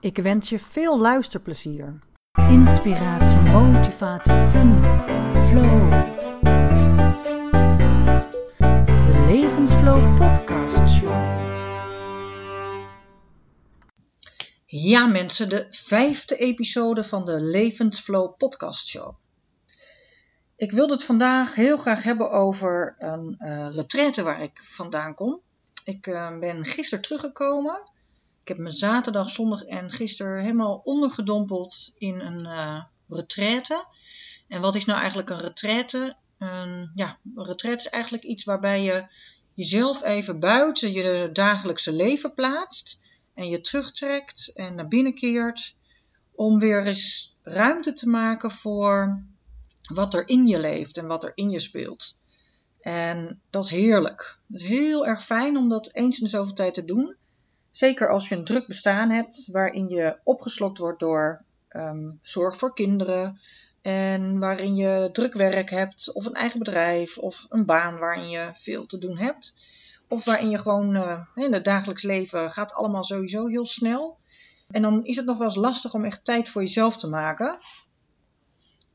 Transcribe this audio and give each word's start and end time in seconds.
Ik 0.00 0.16
wens 0.16 0.48
je 0.48 0.58
veel 0.58 0.98
luisterplezier. 0.98 1.98
Inspiratie, 2.32 3.38
motivatie, 3.38 4.32
fun, 4.32 4.72
flow. 5.48 5.90
De 8.78 9.24
Levensflow 9.26 10.16
Podcast 10.16 10.88
Show. 10.88 11.36
Ja, 14.66 15.06
mensen, 15.06 15.48
de 15.48 15.66
vijfde 15.70 16.36
episode 16.36 17.04
van 17.04 17.24
de 17.24 17.40
Levensflow 17.40 18.36
Podcast 18.36 18.86
Show. 18.86 19.14
Ik 20.56 20.72
wilde 20.72 20.92
het 20.92 21.04
vandaag 21.04 21.54
heel 21.54 21.76
graag 21.76 22.02
hebben 22.02 22.30
over 22.30 22.94
een 22.98 23.36
uh, 23.38 23.68
retraite 23.74 24.22
waar 24.22 24.42
ik 24.42 24.60
vandaan 24.64 25.14
kom. 25.14 25.40
Ik 25.84 26.06
uh, 26.06 26.38
ben 26.38 26.64
gisteren 26.64 27.04
teruggekomen. 27.04 27.96
Ik 28.48 28.54
heb 28.56 28.64
me 28.64 28.70
zaterdag, 28.70 29.30
zondag 29.30 29.64
en 29.64 29.90
gisteren 29.90 30.42
helemaal 30.42 30.80
ondergedompeld 30.84 31.94
in 31.98 32.20
een 32.20 32.40
uh, 32.40 32.82
retraite. 33.08 33.86
En 34.48 34.60
wat 34.60 34.74
is 34.74 34.84
nou 34.84 34.98
eigenlijk 34.98 35.30
een 35.30 35.40
retraite? 35.40 36.16
Een, 36.38 36.90
ja, 36.94 37.18
een 37.34 37.44
retraite 37.44 37.84
is 37.84 37.88
eigenlijk 37.88 38.24
iets 38.24 38.44
waarbij 38.44 38.82
je 38.82 39.06
jezelf 39.54 40.02
even 40.02 40.40
buiten 40.40 40.92
je 40.92 41.30
dagelijkse 41.32 41.92
leven 41.92 42.34
plaatst. 42.34 42.98
En 43.34 43.48
je 43.48 43.60
terugtrekt 43.60 44.52
en 44.54 44.74
naar 44.74 44.88
binnen 44.88 45.14
keert. 45.14 45.76
Om 46.34 46.58
weer 46.58 46.86
eens 46.86 47.36
ruimte 47.42 47.92
te 47.92 48.08
maken 48.08 48.50
voor 48.50 49.22
wat 49.82 50.14
er 50.14 50.28
in 50.28 50.46
je 50.46 50.58
leeft 50.58 50.96
en 50.96 51.06
wat 51.06 51.24
er 51.24 51.32
in 51.34 51.50
je 51.50 51.60
speelt. 51.60 52.18
En 52.80 53.40
dat 53.50 53.64
is 53.64 53.70
heerlijk. 53.70 54.38
Het 54.46 54.60
is 54.60 54.68
heel 54.68 55.06
erg 55.06 55.24
fijn 55.24 55.56
om 55.56 55.68
dat 55.68 55.94
eens 55.94 56.18
in 56.18 56.24
de 56.24 56.30
zoveel 56.30 56.54
tijd 56.54 56.74
te 56.74 56.84
doen. 56.84 57.16
Zeker 57.78 58.08
als 58.08 58.28
je 58.28 58.34
een 58.34 58.44
druk 58.44 58.66
bestaan 58.66 59.10
hebt 59.10 59.48
waarin 59.52 59.88
je 59.88 60.18
opgeslokt 60.24 60.78
wordt 60.78 61.00
door 61.00 61.44
um, 61.70 62.18
zorg 62.22 62.56
voor 62.56 62.74
kinderen. 62.74 63.40
En 63.82 64.38
waarin 64.38 64.76
je 64.76 65.08
druk 65.12 65.34
werk 65.34 65.70
hebt, 65.70 66.12
of 66.12 66.26
een 66.26 66.34
eigen 66.34 66.58
bedrijf, 66.58 67.18
of 67.18 67.46
een 67.48 67.64
baan 67.64 67.98
waarin 67.98 68.28
je 68.28 68.52
veel 68.54 68.86
te 68.86 68.98
doen 68.98 69.18
hebt. 69.18 69.62
Of 70.08 70.24
waarin 70.24 70.50
je 70.50 70.58
gewoon 70.58 70.96
uh, 70.96 71.20
in 71.34 71.52
het 71.52 71.64
dagelijks 71.64 72.02
leven 72.02 72.50
gaat 72.50 72.72
allemaal 72.72 73.04
sowieso 73.04 73.46
heel 73.46 73.66
snel. 73.66 74.18
En 74.68 74.82
dan 74.82 75.04
is 75.04 75.16
het 75.16 75.26
nog 75.26 75.38
wel 75.38 75.46
eens 75.46 75.56
lastig 75.56 75.94
om 75.94 76.04
echt 76.04 76.24
tijd 76.24 76.48
voor 76.48 76.62
jezelf 76.62 76.96
te 76.96 77.08
maken. 77.08 77.58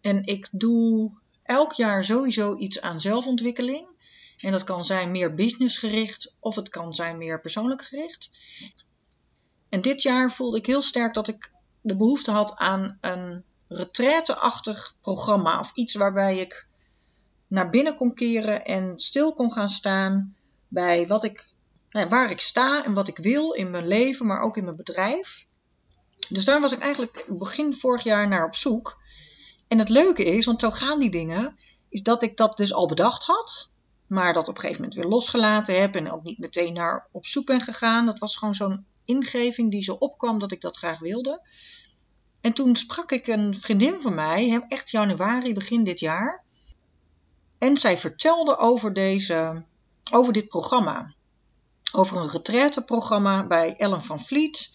En 0.01 0.25
ik 0.25 0.47
doe 0.51 1.11
elk 1.43 1.71
jaar 1.71 2.03
sowieso 2.03 2.55
iets 2.55 2.81
aan 2.81 3.01
zelfontwikkeling. 3.01 3.87
En 4.37 4.51
dat 4.51 4.63
kan 4.63 4.85
zijn 4.85 5.11
meer 5.11 5.33
businessgericht 5.33 6.37
of 6.39 6.55
het 6.55 6.69
kan 6.69 6.93
zijn 6.93 7.17
meer 7.17 7.41
persoonlijk 7.41 7.81
gericht. 7.81 8.31
En 9.69 9.81
dit 9.81 10.01
jaar 10.01 10.31
voelde 10.31 10.57
ik 10.57 10.65
heel 10.65 10.81
sterk 10.81 11.13
dat 11.13 11.27
ik 11.27 11.51
de 11.81 11.95
behoefte 11.95 12.31
had 12.31 12.55
aan 12.57 12.97
een 13.01 13.43
retraite-achtig 13.67 14.95
programma. 15.01 15.59
Of 15.59 15.71
iets 15.73 15.95
waarbij 15.95 16.37
ik 16.37 16.67
naar 17.47 17.69
binnen 17.69 17.95
kon 17.95 18.13
keren 18.13 18.65
en 18.65 18.99
stil 18.99 19.33
kon 19.33 19.51
gaan 19.51 19.69
staan 19.69 20.35
bij 20.67 21.07
wat 21.07 21.23
ik, 21.23 21.53
nou, 21.89 22.07
waar 22.07 22.31
ik 22.31 22.41
sta 22.41 22.85
en 22.85 22.93
wat 22.93 23.07
ik 23.07 23.17
wil 23.17 23.51
in 23.51 23.71
mijn 23.71 23.87
leven, 23.87 24.25
maar 24.25 24.41
ook 24.41 24.57
in 24.57 24.63
mijn 24.63 24.75
bedrijf. 24.75 25.47
Dus 26.29 26.45
daar 26.45 26.61
was 26.61 26.71
ik 26.71 26.79
eigenlijk 26.79 27.25
begin 27.29 27.73
vorig 27.73 28.03
jaar 28.03 28.27
naar 28.27 28.45
op 28.45 28.55
zoek. 28.55 29.01
En 29.67 29.79
het 29.79 29.89
leuke 29.89 30.23
is, 30.23 30.45
want 30.45 30.59
zo 30.59 30.71
gaan 30.71 30.99
die 30.99 31.11
dingen, 31.11 31.57
is 31.89 32.03
dat 32.03 32.21
ik 32.21 32.37
dat 32.37 32.57
dus 32.57 32.73
al 32.73 32.87
bedacht 32.87 33.23
had. 33.23 33.71
Maar 34.13 34.33
dat 34.33 34.47
op 34.47 34.55
een 34.55 34.61
gegeven 34.61 34.81
moment 34.81 34.99
weer 34.99 35.09
losgelaten 35.09 35.81
heb 35.81 35.95
en 35.95 36.11
ook 36.11 36.23
niet 36.23 36.37
meteen 36.37 36.73
naar 36.73 37.07
op 37.11 37.25
zoek 37.25 37.45
ben 37.45 37.61
gegaan. 37.61 38.05
Dat 38.05 38.19
was 38.19 38.35
gewoon 38.35 38.55
zo'n 38.55 38.85
ingeving 39.05 39.71
die 39.71 39.83
zo 39.83 39.93
opkwam 39.93 40.39
dat 40.39 40.51
ik 40.51 40.61
dat 40.61 40.77
graag 40.77 40.99
wilde. 40.99 41.41
En 42.41 42.53
toen 42.53 42.75
sprak 42.75 43.11
ik 43.11 43.27
een 43.27 43.59
vriendin 43.59 44.01
van 44.01 44.15
mij, 44.15 44.65
echt 44.67 44.89
januari, 44.89 45.53
begin 45.53 45.83
dit 45.83 45.99
jaar. 45.99 46.43
En 47.57 47.77
zij 47.77 47.97
vertelde 47.97 48.57
over, 48.57 48.93
deze, 48.93 49.65
over 50.11 50.33
dit 50.33 50.47
programma. 50.47 51.13
Over 51.91 52.17
een 52.17 52.29
retraiteprogramma 52.29 53.47
bij 53.47 53.75
Ellen 53.75 54.03
van 54.03 54.19
Vliet. 54.19 54.71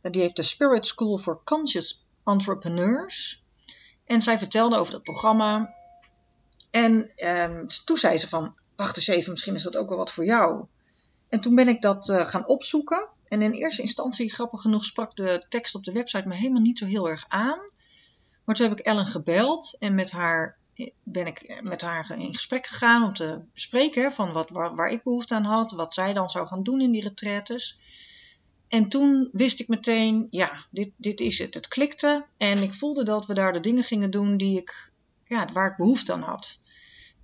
Die 0.00 0.20
heeft 0.20 0.36
de 0.36 0.42
Spirit 0.42 0.86
School 0.86 1.18
for 1.18 1.40
Conscious 1.44 2.08
Entrepreneurs. 2.24 3.42
En 4.04 4.20
zij 4.20 4.38
vertelde 4.38 4.76
over 4.76 4.92
dat 4.92 5.02
programma. 5.02 5.74
En 6.70 7.12
um, 7.16 7.68
toen 7.84 7.96
zei 7.96 8.18
ze 8.18 8.28
van, 8.28 8.54
wacht 8.76 8.96
eens 8.96 9.06
even, 9.06 9.30
misschien 9.30 9.54
is 9.54 9.62
dat 9.62 9.76
ook 9.76 9.88
wel 9.88 9.98
wat 9.98 10.12
voor 10.12 10.24
jou. 10.24 10.64
En 11.28 11.40
toen 11.40 11.54
ben 11.54 11.68
ik 11.68 11.82
dat 11.82 12.08
uh, 12.08 12.26
gaan 12.26 12.46
opzoeken. 12.46 13.08
En 13.28 13.42
in 13.42 13.52
eerste 13.52 13.82
instantie, 13.82 14.32
grappig 14.32 14.60
genoeg, 14.60 14.84
sprak 14.84 15.16
de 15.16 15.46
tekst 15.48 15.74
op 15.74 15.84
de 15.84 15.92
website 15.92 16.28
me 16.28 16.34
helemaal 16.34 16.62
niet 16.62 16.78
zo 16.78 16.86
heel 16.86 17.08
erg 17.08 17.24
aan. 17.28 17.58
Maar 18.44 18.54
toen 18.54 18.68
heb 18.68 18.78
ik 18.78 18.86
Ellen 18.86 19.06
gebeld 19.06 19.76
en 19.78 19.94
met 19.94 20.10
haar 20.10 20.58
ben 21.02 21.26
ik 21.26 21.60
met 21.62 21.80
haar 21.80 22.18
in 22.18 22.34
gesprek 22.34 22.66
gegaan 22.66 23.04
om 23.04 23.14
te 23.14 23.40
bespreken 23.52 24.12
van 24.12 24.32
wat, 24.32 24.50
waar, 24.50 24.74
waar 24.74 24.90
ik 24.90 25.02
behoefte 25.02 25.34
aan 25.34 25.44
had, 25.44 25.72
wat 25.72 25.94
zij 25.94 26.12
dan 26.12 26.30
zou 26.30 26.46
gaan 26.46 26.62
doen 26.62 26.80
in 26.80 26.90
die 26.90 27.02
retraites. 27.02 27.80
En 28.68 28.88
toen 28.88 29.28
wist 29.32 29.60
ik 29.60 29.68
meteen, 29.68 30.26
ja, 30.30 30.66
dit, 30.70 30.90
dit 30.96 31.20
is 31.20 31.38
het. 31.38 31.54
Het 31.54 31.68
klikte 31.68 32.26
en 32.36 32.62
ik 32.62 32.74
voelde 32.74 33.04
dat 33.04 33.26
we 33.26 33.34
daar 33.34 33.52
de 33.52 33.60
dingen 33.60 33.84
gingen 33.84 34.10
doen 34.10 34.36
die 34.36 34.58
ik, 34.58 34.92
ja, 35.26 35.52
waar 35.52 35.70
ik 35.70 35.76
behoefte 35.76 36.12
aan 36.12 36.22
had. 36.22 36.62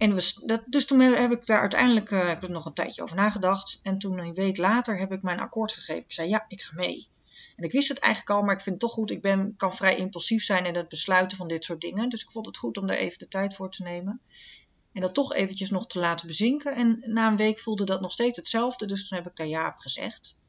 En 0.01 0.15
we, 0.15 0.43
dat, 0.47 0.63
dus 0.67 0.87
toen 0.87 1.01
heb 1.01 1.31
ik 1.31 1.47
daar 1.47 1.61
uiteindelijk 1.61 2.11
uh, 2.11 2.27
heb 2.27 2.43
ik 2.43 2.49
nog 2.49 2.67
een 2.67 2.73
tijdje 2.73 3.03
over 3.03 3.17
nagedacht. 3.17 3.81
En 3.83 3.99
toen 3.99 4.19
een 4.19 4.35
week 4.35 4.57
later 4.57 4.99
heb 4.99 5.13
ik 5.13 5.23
mijn 5.23 5.41
akkoord 5.41 5.73
gegeven. 5.73 6.03
Ik 6.03 6.13
zei, 6.13 6.29
ja, 6.29 6.45
ik 6.49 6.61
ga 6.61 6.77
mee. 6.77 7.09
En 7.57 7.65
ik 7.65 7.73
wist 7.73 7.89
het 7.89 7.99
eigenlijk 7.99 8.39
al, 8.39 8.43
maar 8.43 8.55
ik 8.55 8.61
vind 8.61 8.75
het 8.75 8.85
toch 8.85 8.93
goed. 8.93 9.11
Ik 9.11 9.23
ben, 9.23 9.55
kan 9.57 9.75
vrij 9.75 9.97
impulsief 9.97 10.45
zijn 10.45 10.67
in 10.67 10.75
het 10.75 10.89
besluiten 10.89 11.37
van 11.37 11.49
dit 11.49 11.65
soort 11.65 11.81
dingen. 11.81 12.09
Dus 12.09 12.23
ik 12.23 12.31
vond 12.31 12.47
het 12.47 12.57
goed 12.57 12.77
om 12.77 12.87
daar 12.87 12.97
even 12.97 13.19
de 13.19 13.29
tijd 13.29 13.55
voor 13.55 13.71
te 13.71 13.83
nemen. 13.83 14.21
En 14.93 15.01
dat 15.01 15.15
toch 15.15 15.35
eventjes 15.35 15.71
nog 15.71 15.87
te 15.87 15.99
laten 15.99 16.27
bezinken. 16.27 16.75
En 16.75 17.03
na 17.05 17.29
een 17.29 17.37
week 17.37 17.59
voelde 17.59 17.85
dat 17.85 18.01
nog 18.01 18.13
steeds 18.13 18.37
hetzelfde. 18.37 18.87
Dus 18.87 19.09
toen 19.09 19.19
heb 19.19 19.27
ik 19.27 19.37
daar 19.37 19.47
ja 19.47 19.69
op 19.69 19.79
gezegd. 19.79 20.43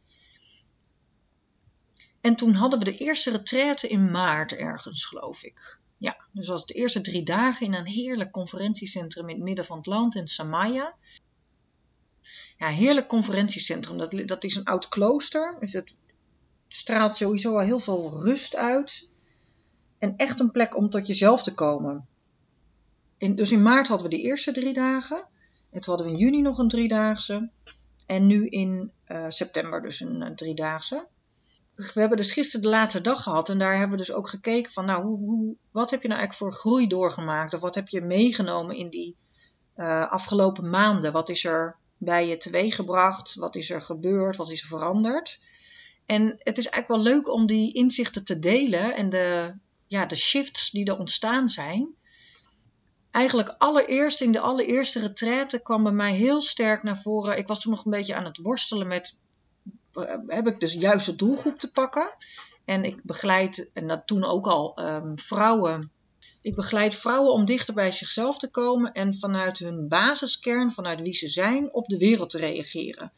En 2.21 2.35
toen 2.35 2.53
hadden 2.53 2.79
we 2.79 2.85
de 2.85 2.97
eerste 2.97 3.31
retraite 3.31 3.87
in 3.87 4.11
maart 4.11 4.51
ergens, 4.51 5.05
geloof 5.05 5.43
ik. 5.43 5.79
Ja, 6.01 6.15
dus 6.33 6.47
was 6.47 6.65
de 6.65 6.73
eerste 6.73 7.01
drie 7.01 7.23
dagen 7.23 7.65
in 7.65 7.73
een 7.73 7.85
heerlijk 7.85 8.31
conferentiecentrum 8.31 9.29
in 9.29 9.35
het 9.35 9.43
midden 9.43 9.65
van 9.65 9.77
het 9.77 9.85
land 9.85 10.15
in 10.15 10.27
Samaya. 10.27 10.95
Ja, 12.57 12.67
heerlijk 12.67 13.07
conferentiecentrum. 13.07 13.97
Dat, 13.97 14.21
dat 14.25 14.43
is 14.43 14.55
een 14.55 14.63
oud 14.63 14.89
klooster. 14.89 15.57
Dus 15.59 15.73
het 15.73 15.95
straalt 16.67 17.15
sowieso 17.15 17.53
al 17.53 17.65
heel 17.65 17.79
veel 17.79 18.21
rust 18.23 18.55
uit. 18.55 19.09
En 19.97 20.15
echt 20.17 20.39
een 20.39 20.51
plek 20.51 20.77
om 20.77 20.89
tot 20.89 21.07
jezelf 21.07 21.43
te 21.43 21.53
komen. 21.53 22.07
Dus 23.17 23.51
in 23.51 23.61
maart 23.61 23.87
hadden 23.87 24.09
we 24.09 24.15
de 24.15 24.21
eerste 24.21 24.51
drie 24.51 24.73
dagen. 24.73 25.27
En 25.69 25.81
toen 25.81 25.95
hadden 25.95 26.05
we 26.05 26.11
in 26.11 26.25
juni 26.25 26.41
nog 26.41 26.57
een 26.57 26.69
driedaagse. 26.69 27.49
En 28.05 28.27
nu 28.27 28.47
in 28.47 28.91
uh, 29.07 29.25
september 29.29 29.81
dus 29.81 29.99
een 29.99 30.21
uh, 30.21 30.29
driedaagse 30.29 31.07
we 31.75 31.99
hebben 31.99 32.17
dus 32.17 32.31
gisteren 32.31 32.61
de 32.61 32.69
laatste 32.69 33.01
dag 33.01 33.23
gehad 33.23 33.49
en 33.49 33.57
daar 33.57 33.71
hebben 33.77 33.97
we 33.97 34.03
dus 34.03 34.13
ook 34.13 34.29
gekeken 34.29 34.71
van, 34.71 34.85
nou, 34.85 35.03
hoe, 35.03 35.55
wat 35.71 35.89
heb 35.89 36.01
je 36.01 36.07
nou 36.07 36.19
eigenlijk 36.19 36.53
voor 36.53 36.61
groei 36.61 36.87
doorgemaakt? 36.87 37.53
Of 37.53 37.59
wat 37.59 37.75
heb 37.75 37.87
je 37.87 38.01
meegenomen 38.01 38.75
in 38.75 38.89
die 38.89 39.15
uh, 39.75 40.11
afgelopen 40.11 40.69
maanden? 40.69 41.11
Wat 41.11 41.29
is 41.29 41.45
er 41.45 41.77
bij 41.97 42.27
je 42.27 42.37
teweeggebracht? 42.37 43.35
Wat 43.35 43.55
is 43.55 43.69
er 43.69 43.81
gebeurd? 43.81 44.35
Wat 44.35 44.51
is 44.51 44.61
er 44.61 44.67
veranderd? 44.67 45.39
En 46.05 46.23
het 46.27 46.57
is 46.57 46.69
eigenlijk 46.69 46.87
wel 46.87 47.13
leuk 47.13 47.29
om 47.29 47.45
die 47.45 47.73
inzichten 47.73 48.25
te 48.25 48.39
delen 48.39 48.95
en 48.95 49.09
de, 49.09 49.53
ja, 49.87 50.05
de 50.05 50.15
shifts 50.15 50.69
die 50.69 50.85
er 50.85 50.97
ontstaan 50.97 51.49
zijn. 51.49 51.95
Eigenlijk 53.11 53.55
allereerst 53.57 54.21
in 54.21 54.31
de 54.31 54.39
allereerste 54.39 54.99
retraite 54.99 55.61
kwam 55.61 55.83
bij 55.83 55.91
mij 55.91 56.13
heel 56.13 56.41
sterk 56.41 56.83
naar 56.83 57.01
voren. 57.01 57.37
Ik 57.37 57.47
was 57.47 57.61
toen 57.61 57.71
nog 57.71 57.85
een 57.85 57.91
beetje 57.91 58.15
aan 58.15 58.25
het 58.25 58.37
worstelen 58.37 58.87
met 58.87 59.19
heb 60.27 60.47
ik 60.47 60.59
dus 60.59 60.73
juist 60.73 61.05
de 61.05 61.15
doelgroep 61.15 61.59
te 61.59 61.71
pakken. 61.71 62.13
En 62.65 62.83
ik 62.83 63.03
begeleid, 63.03 63.71
en 63.73 63.87
dat 63.87 64.07
toen 64.07 64.23
ook 64.23 64.47
al, 64.47 64.79
um, 64.79 65.19
vrouwen. 65.19 65.91
Ik 66.41 66.55
begeleid 66.55 66.95
vrouwen 66.95 67.33
om 67.33 67.45
dichter 67.45 67.73
bij 67.73 67.91
zichzelf 67.91 68.37
te 68.37 68.51
komen 68.51 68.91
en 68.91 69.15
vanuit 69.15 69.57
hun 69.59 69.87
basiskern, 69.87 70.71
vanuit 70.71 71.01
wie 71.01 71.13
ze 71.13 71.27
zijn, 71.27 71.73
op 71.73 71.87
de 71.87 71.97
wereld 71.97 72.29
te 72.29 72.37
reageren. 72.37 73.13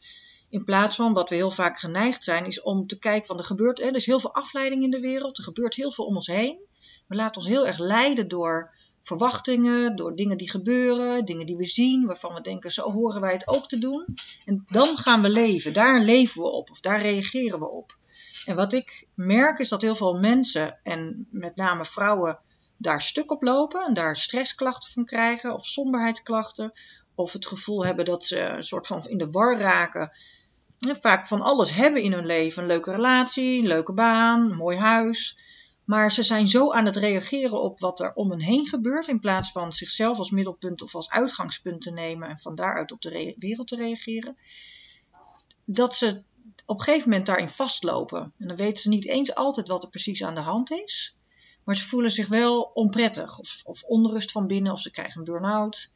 In 0.48 0.64
plaats 0.64 0.96
van 0.96 1.12
wat 1.12 1.28
we 1.28 1.34
heel 1.34 1.50
vaak 1.50 1.78
geneigd 1.78 2.24
zijn, 2.24 2.46
is 2.46 2.62
om 2.62 2.86
te 2.86 2.98
kijken 2.98 3.26
van 3.26 3.38
er 3.38 3.44
gebeurt, 3.44 3.80
er 3.80 3.94
is 3.94 4.06
heel 4.06 4.20
veel 4.20 4.34
afleiding 4.34 4.82
in 4.82 4.90
de 4.90 5.00
wereld, 5.00 5.38
er 5.38 5.44
gebeurt 5.44 5.74
heel 5.74 5.92
veel 5.92 6.04
om 6.04 6.14
ons 6.14 6.26
heen. 6.26 6.58
We 7.06 7.14
laten 7.14 7.36
ons 7.36 7.50
heel 7.50 7.66
erg 7.66 7.78
leiden 7.78 8.28
door 8.28 8.74
verwachtingen, 9.04 9.96
door 9.96 10.14
dingen 10.14 10.36
die 10.36 10.50
gebeuren, 10.50 11.24
dingen 11.24 11.46
die 11.46 11.56
we 11.56 11.64
zien, 11.64 12.06
waarvan 12.06 12.34
we 12.34 12.40
denken, 12.40 12.70
zo 12.70 12.92
horen 12.92 13.20
wij 13.20 13.32
het 13.32 13.48
ook 13.48 13.68
te 13.68 13.78
doen. 13.78 14.06
En 14.44 14.64
dan 14.66 14.98
gaan 14.98 15.22
we 15.22 15.28
leven, 15.28 15.72
daar 15.72 16.00
leven 16.00 16.42
we 16.42 16.48
op 16.48 16.70
of 16.70 16.80
daar 16.80 17.00
reageren 17.00 17.58
we 17.58 17.70
op. 17.70 17.98
En 18.44 18.56
wat 18.56 18.72
ik 18.72 19.06
merk 19.14 19.58
is 19.58 19.68
dat 19.68 19.82
heel 19.82 19.94
veel 19.94 20.14
mensen, 20.14 20.78
en 20.82 21.28
met 21.30 21.56
name 21.56 21.84
vrouwen, 21.84 22.38
daar 22.76 23.02
stuk 23.02 23.30
op 23.30 23.42
lopen 23.42 23.84
en 23.84 23.94
daar 23.94 24.16
stressklachten 24.16 24.92
van 24.92 25.04
krijgen 25.04 25.54
of 25.54 25.66
somberheidsklachten. 25.66 26.72
Of 27.14 27.32
het 27.32 27.46
gevoel 27.46 27.84
hebben 27.84 28.04
dat 28.04 28.24
ze 28.24 28.40
een 28.40 28.62
soort 28.62 28.86
van 28.86 29.08
in 29.08 29.18
de 29.18 29.30
war 29.30 29.58
raken. 29.58 30.12
En 30.78 31.00
vaak 31.00 31.26
van 31.26 31.40
alles 31.40 31.70
hebben 31.72 32.02
in 32.02 32.12
hun 32.12 32.26
leven. 32.26 32.62
Een 32.62 32.68
leuke 32.68 32.90
relatie, 32.90 33.60
een 33.60 33.66
leuke 33.66 33.92
baan, 33.92 34.50
een 34.50 34.56
mooi 34.56 34.78
huis. 34.78 35.38
Maar 35.84 36.12
ze 36.12 36.22
zijn 36.22 36.48
zo 36.48 36.72
aan 36.72 36.84
het 36.84 36.96
reageren 36.96 37.62
op 37.62 37.80
wat 37.80 38.00
er 38.00 38.14
om 38.14 38.30
hen 38.30 38.40
heen 38.40 38.66
gebeurt. 38.66 39.08
In 39.08 39.20
plaats 39.20 39.52
van 39.52 39.72
zichzelf 39.72 40.18
als 40.18 40.30
middelpunt 40.30 40.82
of 40.82 40.94
als 40.94 41.10
uitgangspunt 41.10 41.82
te 41.82 41.90
nemen. 41.90 42.28
En 42.28 42.40
van 42.40 42.54
daaruit 42.54 42.92
op 42.92 43.02
de 43.02 43.34
wereld 43.38 43.68
te 43.68 43.76
reageren. 43.76 44.36
Dat 45.64 45.96
ze 45.96 46.22
op 46.66 46.78
een 46.78 46.84
gegeven 46.84 47.08
moment 47.08 47.26
daarin 47.26 47.48
vastlopen. 47.48 48.32
En 48.38 48.48
dan 48.48 48.56
weten 48.56 48.82
ze 48.82 48.88
niet 48.88 49.06
eens 49.06 49.34
altijd 49.34 49.68
wat 49.68 49.82
er 49.82 49.90
precies 49.90 50.24
aan 50.24 50.34
de 50.34 50.40
hand 50.40 50.70
is. 50.70 51.16
Maar 51.64 51.76
ze 51.76 51.88
voelen 51.88 52.12
zich 52.12 52.28
wel 52.28 52.60
onprettig 52.62 53.38
of, 53.38 53.62
of 53.64 53.82
onrust 53.82 54.32
van 54.32 54.46
binnen 54.46 54.72
of 54.72 54.80
ze 54.80 54.90
krijgen 54.90 55.18
een 55.18 55.24
burn-out. 55.24 55.92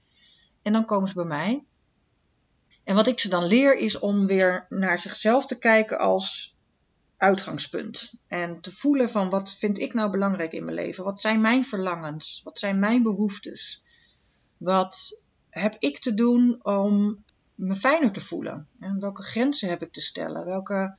En 0.62 0.73
dan 0.73 0.85
komen 0.85 1.08
ze 1.08 1.14
bij 1.14 1.25
mij. 1.25 1.64
En 2.85 2.94
wat 2.94 3.06
ik 3.06 3.19
ze 3.19 3.29
dan 3.29 3.44
leer 3.44 3.79
is 3.79 3.99
om 3.99 4.26
weer 4.26 4.67
naar 4.69 4.99
zichzelf 4.99 5.46
te 5.46 5.58
kijken 5.58 5.99
als 5.99 6.56
uitgangspunt. 7.19 8.12
En 8.26 8.61
te 8.61 8.73
voelen 8.73 9.11
van 9.11 9.31
wat 9.31 9.55
vind 9.55 9.79
ik 9.79 9.94
nou 9.94 10.11
belangrijk 10.11 10.53
in 10.53 10.65
mijn 10.65 10.76
leven? 10.76 11.05
Wat 11.05 11.20
zijn 11.20 11.41
mijn 11.41 11.65
verlangens? 11.65 12.41
Wat 12.44 12.59
zijn 12.59 12.79
mijn 12.79 13.03
behoeftes? 13.03 13.85
Wat 14.56 15.25
heb 15.50 15.76
ik 15.79 15.99
te 15.99 16.15
doen 16.15 16.65
om 16.65 17.25
me 17.55 17.76
fijner 17.76 18.12
te 18.12 18.20
voelen? 18.20 18.69
En 18.81 19.00
welke 19.00 19.23
grenzen 19.23 19.69
heb 19.69 19.82
ik 19.82 19.93
te 19.93 20.00
stellen? 20.00 20.44
Welke 20.44 20.97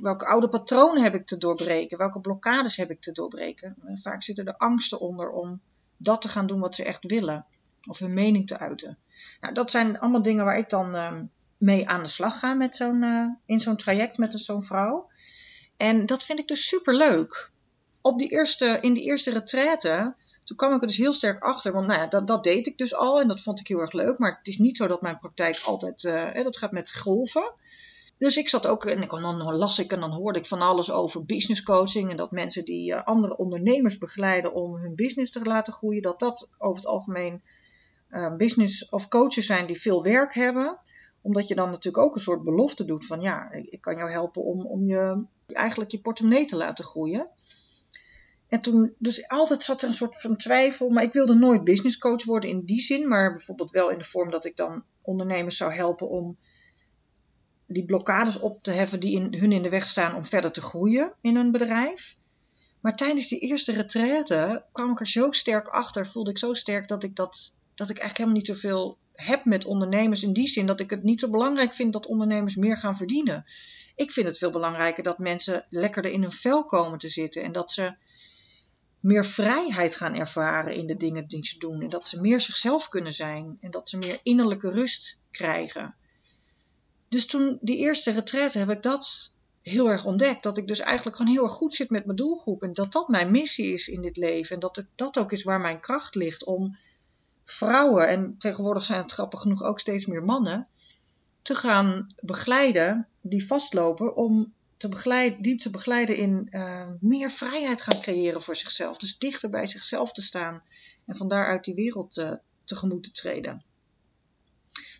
welke 0.00 0.26
oude 0.26 0.48
patronen 0.48 1.02
heb 1.02 1.14
ik 1.14 1.26
te 1.26 1.38
doorbreken? 1.38 1.98
Welke 1.98 2.20
blokkades 2.20 2.76
heb 2.76 2.90
ik 2.90 3.00
te 3.00 3.12
doorbreken? 3.12 3.76
vaak 4.02 4.22
zitten 4.22 4.46
er 4.46 4.56
angsten 4.56 5.00
onder 5.00 5.30
om 5.30 5.60
dat 5.96 6.22
te 6.22 6.28
gaan 6.28 6.46
doen 6.46 6.60
wat 6.60 6.74
ze 6.74 6.84
echt 6.84 7.04
willen. 7.04 7.46
Of 7.88 7.98
hun 7.98 8.14
mening 8.14 8.46
te 8.46 8.58
uiten. 8.58 8.98
Nou, 9.40 9.54
dat 9.54 9.70
zijn 9.70 9.98
allemaal 9.98 10.22
dingen 10.22 10.44
waar 10.44 10.58
ik 10.58 10.68
dan 10.68 10.94
uh, 10.94 11.20
mee 11.56 11.88
aan 11.88 12.02
de 12.02 12.08
slag 12.08 12.38
ga 12.38 12.54
met 12.54 12.76
zo'n, 12.76 13.02
uh, 13.02 13.28
in 13.46 13.60
zo'n 13.60 13.76
traject 13.76 14.18
met 14.18 14.40
zo'n 14.40 14.62
vrouw. 14.62 15.10
En 15.78 16.06
dat 16.06 16.24
vind 16.24 16.38
ik 16.38 16.48
dus 16.48 16.68
super 16.68 16.94
leuk. 16.94 17.50
Op 18.00 18.18
die 18.18 18.28
eerste, 18.28 18.78
in 18.80 18.94
die 18.94 19.04
eerste 19.04 19.30
retraite, 19.30 20.14
toen 20.44 20.56
kwam 20.56 20.74
ik 20.74 20.80
er 20.80 20.86
dus 20.86 20.96
heel 20.96 21.12
sterk 21.12 21.42
achter. 21.42 21.72
Want 21.72 21.86
nou 21.86 22.00
ja, 22.00 22.06
dat, 22.06 22.26
dat 22.26 22.44
deed 22.44 22.66
ik 22.66 22.78
dus 22.78 22.94
al 22.94 23.20
en 23.20 23.28
dat 23.28 23.40
vond 23.40 23.60
ik 23.60 23.68
heel 23.68 23.80
erg 23.80 23.92
leuk. 23.92 24.18
Maar 24.18 24.36
het 24.38 24.46
is 24.46 24.58
niet 24.58 24.76
zo 24.76 24.86
dat 24.86 25.02
mijn 25.02 25.18
praktijk 25.18 25.60
altijd, 25.64 26.02
uh, 26.02 26.34
dat 26.34 26.56
gaat 26.56 26.72
met 26.72 26.96
golven. 26.96 27.52
Dus 28.18 28.36
ik 28.36 28.48
zat 28.48 28.66
ook 28.66 28.84
en 28.84 29.08
dan 29.08 29.54
las 29.56 29.78
ik 29.78 29.92
en 29.92 30.00
dan 30.00 30.10
hoorde 30.10 30.38
ik 30.38 30.46
van 30.46 30.60
alles 30.60 30.90
over 30.90 31.24
business 31.24 31.62
coaching. 31.62 32.10
En 32.10 32.16
dat 32.16 32.30
mensen 32.30 32.64
die 32.64 32.94
eh, 32.94 33.04
andere 33.04 33.36
ondernemers 33.36 33.98
begeleiden 33.98 34.54
om 34.54 34.76
hun 34.76 34.94
business 34.94 35.32
te 35.32 35.44
laten 35.44 35.72
groeien, 35.72 36.02
dat 36.02 36.20
dat 36.20 36.54
over 36.58 36.76
het 36.76 36.86
algemeen 36.90 37.42
uh, 38.10 38.36
business 38.36 38.88
of 38.88 39.08
coaches 39.08 39.46
zijn 39.46 39.66
die 39.66 39.80
veel 39.80 40.02
werk 40.02 40.34
hebben. 40.34 40.78
Omdat 41.20 41.48
je 41.48 41.54
dan 41.54 41.70
natuurlijk 41.70 42.04
ook 42.04 42.14
een 42.14 42.20
soort 42.20 42.44
belofte 42.44 42.84
doet 42.84 43.06
van 43.06 43.20
ja, 43.20 43.52
ik 43.52 43.80
kan 43.80 43.96
jou 43.96 44.10
helpen 44.10 44.44
om, 44.44 44.66
om 44.66 44.86
je 44.86 45.24
eigenlijk 45.56 45.90
je 45.90 46.00
portemonnee 46.00 46.46
te 46.46 46.56
laten 46.56 46.84
groeien. 46.84 47.28
En 48.48 48.60
toen, 48.60 48.94
dus 48.98 49.28
altijd 49.28 49.62
zat 49.62 49.82
er 49.82 49.88
een 49.88 49.94
soort 49.94 50.20
van 50.20 50.36
twijfel. 50.36 50.88
Maar 50.88 51.02
ik 51.02 51.12
wilde 51.12 51.34
nooit 51.34 51.64
business 51.64 51.98
coach 51.98 52.24
worden 52.24 52.50
in 52.50 52.64
die 52.64 52.80
zin. 52.80 53.08
Maar 53.08 53.32
bijvoorbeeld 53.32 53.70
wel 53.70 53.90
in 53.90 53.98
de 53.98 54.04
vorm 54.04 54.30
dat 54.30 54.44
ik 54.44 54.56
dan 54.56 54.84
ondernemers 55.02 55.56
zou 55.56 55.72
helpen 55.72 56.08
om 56.08 56.36
die 57.66 57.84
blokkades 57.84 58.38
op 58.38 58.62
te 58.62 58.70
heffen 58.70 59.00
die 59.00 59.16
in, 59.16 59.38
hun 59.38 59.52
in 59.52 59.62
de 59.62 59.68
weg 59.68 59.86
staan 59.86 60.14
om 60.14 60.24
verder 60.24 60.52
te 60.52 60.60
groeien 60.60 61.12
in 61.20 61.36
hun 61.36 61.50
bedrijf. 61.50 62.16
Maar 62.80 62.96
tijdens 62.96 63.28
die 63.28 63.38
eerste 63.38 63.72
retraite 63.72 64.64
kwam 64.72 64.90
ik 64.90 65.00
er 65.00 65.06
zo 65.06 65.30
sterk 65.30 65.68
achter, 65.68 66.06
voelde 66.06 66.30
ik 66.30 66.38
zo 66.38 66.54
sterk 66.54 66.88
dat 66.88 67.02
ik, 67.02 67.16
dat, 67.16 67.60
dat 67.74 67.90
ik 67.90 67.98
eigenlijk 67.98 68.18
helemaal 68.18 68.38
niet 68.38 68.46
zoveel 68.46 68.98
heb 69.12 69.44
met 69.44 69.64
ondernemers 69.64 70.22
in 70.22 70.32
die 70.32 70.48
zin 70.48 70.66
dat 70.66 70.80
ik 70.80 70.90
het 70.90 71.02
niet 71.02 71.20
zo 71.20 71.30
belangrijk 71.30 71.74
vind 71.74 71.92
dat 71.92 72.06
ondernemers 72.06 72.56
meer 72.56 72.76
gaan 72.76 72.96
verdienen. 72.96 73.44
Ik 73.98 74.12
vind 74.12 74.26
het 74.26 74.38
veel 74.38 74.50
belangrijker 74.50 75.02
dat 75.02 75.18
mensen 75.18 75.66
lekkerder 75.70 76.10
in 76.10 76.22
hun 76.22 76.32
vel 76.32 76.64
komen 76.64 76.98
te 76.98 77.08
zitten 77.08 77.42
en 77.42 77.52
dat 77.52 77.72
ze 77.72 77.96
meer 79.00 79.24
vrijheid 79.24 79.94
gaan 79.94 80.14
ervaren 80.14 80.74
in 80.74 80.86
de 80.86 80.96
dingen 80.96 81.28
die 81.28 81.46
ze 81.46 81.58
doen 81.58 81.80
en 81.80 81.88
dat 81.88 82.08
ze 82.08 82.20
meer 82.20 82.40
zichzelf 82.40 82.88
kunnen 82.88 83.12
zijn 83.12 83.58
en 83.60 83.70
dat 83.70 83.88
ze 83.88 83.98
meer 83.98 84.20
innerlijke 84.22 84.70
rust 84.70 85.20
krijgen. 85.30 85.94
Dus 87.08 87.26
toen 87.26 87.58
die 87.60 87.76
eerste 87.76 88.10
retraite 88.10 88.58
heb 88.58 88.70
ik 88.70 88.82
dat 88.82 89.32
heel 89.62 89.90
erg 89.90 90.04
ontdekt. 90.04 90.42
Dat 90.42 90.58
ik 90.58 90.68
dus 90.68 90.80
eigenlijk 90.80 91.16
gewoon 91.16 91.32
heel 91.32 91.42
erg 91.42 91.52
goed 91.52 91.74
zit 91.74 91.90
met 91.90 92.04
mijn 92.04 92.16
doelgroep. 92.16 92.62
En 92.62 92.72
dat 92.72 92.92
dat 92.92 93.08
mijn 93.08 93.30
missie 93.30 93.72
is 93.72 93.88
in 93.88 94.02
dit 94.02 94.16
leven. 94.16 94.54
En 94.54 94.60
dat 94.60 94.76
het, 94.76 94.86
dat 94.94 95.18
ook 95.18 95.32
is 95.32 95.42
waar 95.42 95.60
mijn 95.60 95.80
kracht 95.80 96.14
ligt. 96.14 96.44
Om 96.44 96.78
vrouwen, 97.44 98.08
en 98.08 98.34
tegenwoordig 98.38 98.82
zijn 98.82 99.00
het 99.00 99.12
grappig 99.12 99.40
genoeg 99.40 99.62
ook 99.62 99.80
steeds 99.80 100.06
meer 100.06 100.24
mannen, 100.24 100.68
te 101.42 101.54
gaan 101.54 102.14
begeleiden 102.20 103.08
die 103.28 103.46
vastlopen. 103.46 104.16
Om 104.16 104.52
te 104.76 105.36
die 105.40 105.56
te 105.56 105.70
begeleiden 105.70 106.16
in 106.16 106.46
uh, 106.50 106.88
meer 107.00 107.30
vrijheid 107.30 107.82
gaan 107.82 108.00
creëren 108.00 108.42
voor 108.42 108.56
zichzelf. 108.56 108.96
Dus 108.96 109.18
dichter 109.18 109.50
bij 109.50 109.66
zichzelf 109.66 110.12
te 110.12 110.22
staan. 110.22 110.62
En 111.06 111.16
van 111.16 111.28
daaruit 111.28 111.64
die 111.64 111.74
wereld 111.74 112.16
uh, 112.16 112.32
tegemoet 112.64 113.02
te 113.02 113.12
treden. 113.12 113.64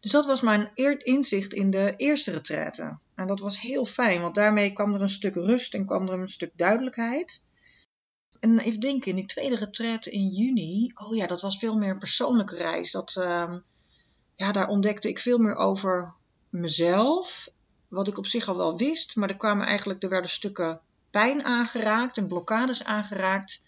Dus 0.01 0.11
dat 0.11 0.27
was 0.27 0.41
mijn 0.41 0.71
inzicht 1.05 1.53
in 1.53 1.71
de 1.71 1.95
eerste 1.97 2.31
retraite. 2.31 2.99
En 3.15 3.27
dat 3.27 3.41
was 3.41 3.61
heel 3.61 3.85
fijn, 3.85 4.21
want 4.21 4.35
daarmee 4.35 4.73
kwam 4.73 4.95
er 4.95 5.03
een 5.03 5.09
stuk 5.09 5.35
rust 5.35 5.75
en 5.75 5.87
kwam 5.87 6.09
er 6.09 6.21
een 6.21 6.29
stuk 6.29 6.53
duidelijkheid. 6.57 7.43
En 8.41 8.59
even 8.59 8.81
denken, 8.81 9.11
in 9.11 9.17
die 9.17 9.27
tweede 9.27 9.57
retraite 9.57 10.11
in 10.11 10.29
juni, 10.29 10.93
oh 10.95 11.17
ja, 11.17 11.27
dat 11.27 11.41
was 11.41 11.59
veel 11.59 11.77
meer 11.77 11.91
een 11.91 11.99
persoonlijke 11.99 12.57
reis. 12.57 12.91
Dat, 12.91 13.15
uh, 13.19 13.57
ja, 14.37 14.53
daar 14.53 14.69
ontdekte 14.69 15.09
ik 15.09 15.19
veel 15.19 15.39
meer 15.39 15.57
over 15.57 16.15
mezelf, 16.51 17.49
wat 17.89 18.09
ik 18.09 18.19
op 18.19 18.27
zich 18.27 18.49
al 18.49 18.57
wel 18.57 18.77
wist, 18.77 19.17
maar 19.17 19.29
er 19.29 19.37
kwamen 19.37 19.67
eigenlijk, 19.67 20.03
er 20.03 20.09
werden 20.09 20.31
stukken 20.31 20.81
pijn 21.11 21.45
aangeraakt 21.45 22.17
en 22.17 22.27
blokkades 22.27 22.85
aangeraakt, 22.85 23.63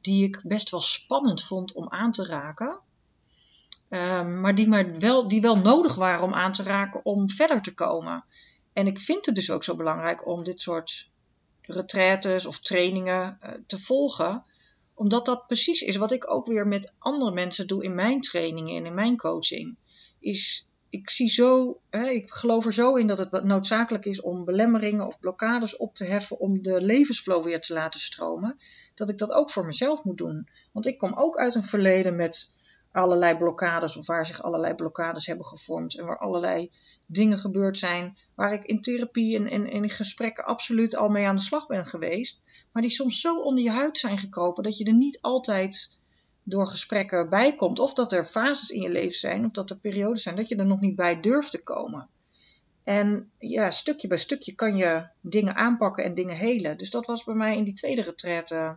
die 0.00 0.24
ik 0.24 0.40
best 0.44 0.70
wel 0.70 0.80
spannend 0.80 1.42
vond 1.42 1.72
om 1.72 1.88
aan 1.88 2.12
te 2.12 2.24
raken. 2.24 2.78
Ehm, 3.88 4.40
maar 4.40 4.54
die, 4.54 4.68
maar 4.68 4.98
wel, 4.98 5.28
die 5.28 5.40
wel 5.40 5.56
nodig 5.56 5.94
waren 5.94 6.24
om 6.24 6.34
aan 6.34 6.52
te 6.52 6.62
raken 6.62 7.04
om 7.04 7.30
verder 7.30 7.62
te 7.62 7.74
komen. 7.74 8.24
En 8.72 8.86
ik 8.86 8.98
vind 8.98 9.26
het 9.26 9.34
dus 9.34 9.50
ook 9.50 9.64
zo 9.64 9.76
belangrijk 9.76 10.26
om 10.26 10.44
dit 10.44 10.60
soort 10.60 11.10
retraites 11.62 12.46
of 12.46 12.60
trainingen 12.60 13.38
uh, 13.42 13.50
te 13.66 13.78
volgen. 13.78 14.44
Omdat 14.94 15.26
dat 15.26 15.46
precies 15.46 15.80
is 15.80 15.96
wat 15.96 16.12
ik 16.12 16.30
ook 16.30 16.46
weer 16.46 16.66
met 16.66 16.92
andere 16.98 17.30
mensen 17.30 17.66
doe 17.66 17.84
in 17.84 17.94
mijn 17.94 18.20
trainingen 18.20 18.76
en 18.76 18.86
in 18.86 18.94
mijn 18.94 19.16
coaching. 19.16 19.76
Is, 20.18 20.69
ik 20.90 21.10
zie 21.10 21.28
zo, 21.28 21.80
hè, 21.90 22.08
ik 22.08 22.30
geloof 22.30 22.66
er 22.66 22.72
zo 22.72 22.94
in 22.94 23.06
dat 23.06 23.18
het 23.18 23.44
noodzakelijk 23.44 24.04
is 24.04 24.20
om 24.20 24.44
belemmeringen 24.44 25.06
of 25.06 25.20
blokkades 25.20 25.76
op 25.76 25.94
te 25.94 26.04
heffen 26.04 26.38
om 26.38 26.62
de 26.62 26.80
levensflow 26.80 27.44
weer 27.44 27.60
te 27.60 27.72
laten 27.72 28.00
stromen. 28.00 28.58
Dat 28.94 29.08
ik 29.08 29.18
dat 29.18 29.30
ook 29.30 29.50
voor 29.50 29.66
mezelf 29.66 30.04
moet 30.04 30.18
doen. 30.18 30.48
Want 30.72 30.86
ik 30.86 30.98
kom 30.98 31.12
ook 31.14 31.36
uit 31.36 31.54
een 31.54 31.62
verleden 31.62 32.16
met 32.16 32.54
allerlei 32.92 33.36
blokkades 33.36 33.96
of 33.96 34.06
waar 34.06 34.26
zich 34.26 34.42
allerlei 34.42 34.74
blokkades 34.74 35.26
hebben 35.26 35.46
gevormd 35.46 35.98
en 35.98 36.06
waar 36.06 36.18
allerlei 36.18 36.70
dingen 37.06 37.38
gebeurd 37.38 37.78
zijn 37.78 38.18
waar 38.34 38.52
ik 38.52 38.64
in 38.64 38.80
therapie 38.80 39.36
en, 39.36 39.46
en, 39.46 39.66
in 39.66 39.90
gesprekken 39.90 40.44
absoluut 40.44 40.96
al 40.96 41.08
mee 41.08 41.26
aan 41.26 41.36
de 41.36 41.42
slag 41.42 41.66
ben 41.66 41.86
geweest, 41.86 42.42
maar 42.72 42.82
die 42.82 42.90
soms 42.90 43.20
zo 43.20 43.40
onder 43.40 43.64
je 43.64 43.70
huid 43.70 43.98
zijn 43.98 44.18
gekropen 44.18 44.62
dat 44.62 44.78
je 44.78 44.84
er 44.84 44.94
niet 44.94 45.18
altijd 45.20 45.99
door 46.50 46.66
gesprekken 46.66 47.28
bij 47.28 47.56
komt 47.56 47.78
of 47.78 47.94
dat 47.94 48.12
er 48.12 48.24
fases 48.24 48.70
in 48.70 48.80
je 48.80 48.90
leven 48.90 49.18
zijn 49.18 49.44
of 49.44 49.52
dat 49.52 49.70
er 49.70 49.76
periodes 49.76 50.22
zijn 50.22 50.36
dat 50.36 50.48
je 50.48 50.56
er 50.56 50.66
nog 50.66 50.80
niet 50.80 50.96
bij 50.96 51.20
durft 51.20 51.50
te 51.50 51.62
komen. 51.62 52.08
En 52.84 53.30
ja, 53.38 53.70
stukje 53.70 54.08
bij 54.08 54.18
stukje 54.18 54.54
kan 54.54 54.76
je 54.76 55.08
dingen 55.20 55.56
aanpakken 55.56 56.04
en 56.04 56.14
dingen 56.14 56.36
helen. 56.36 56.78
Dus 56.78 56.90
dat 56.90 57.06
was 57.06 57.24
bij 57.24 57.34
mij 57.34 57.56
in 57.56 57.64
die 57.64 57.74
tweede 57.74 58.02
retraite, 58.02 58.76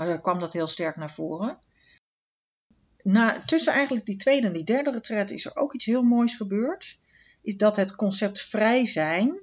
uh, 0.00 0.20
kwam 0.22 0.38
dat 0.38 0.52
heel 0.52 0.66
sterk 0.66 0.96
naar 0.96 1.10
voren 1.10 1.58
na, 3.02 3.42
tussen 3.46 3.72
eigenlijk 3.72 4.06
die 4.06 4.16
tweede 4.16 4.46
en 4.46 4.52
die 4.52 4.64
derde 4.64 4.90
retret 4.90 5.30
is 5.30 5.44
er 5.44 5.56
ook 5.56 5.74
iets 5.74 5.84
heel 5.84 6.02
moois 6.02 6.34
gebeurd. 6.34 6.98
Is 7.42 7.56
dat 7.56 7.76
het 7.76 7.96
concept 7.96 8.40
vrij 8.40 8.86
zijn, 8.86 9.38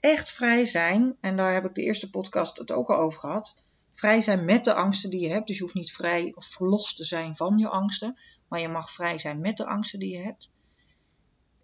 echt 0.00 0.30
vrij 0.30 0.64
zijn, 0.64 1.16
en 1.20 1.36
daar 1.36 1.54
heb 1.54 1.64
ik 1.64 1.74
de 1.74 1.82
eerste 1.82 2.10
podcast 2.10 2.58
het 2.58 2.72
ook 2.72 2.90
al 2.90 2.98
over 2.98 3.20
gehad. 3.20 3.64
Vrij 3.96 4.20
zijn 4.20 4.44
met 4.44 4.64
de 4.64 4.74
angsten 4.74 5.10
die 5.10 5.20
je 5.20 5.28
hebt. 5.28 5.46
Dus 5.46 5.56
je 5.56 5.62
hoeft 5.62 5.74
niet 5.74 5.92
vrij 5.92 6.32
of 6.34 6.46
verlost 6.46 6.96
te 6.96 7.04
zijn 7.04 7.36
van 7.36 7.58
je 7.58 7.68
angsten, 7.68 8.18
maar 8.48 8.60
je 8.60 8.68
mag 8.68 8.90
vrij 8.90 9.18
zijn 9.18 9.40
met 9.40 9.56
de 9.56 9.66
angsten 9.66 9.98
die 9.98 10.12
je 10.12 10.22
hebt. 10.22 10.50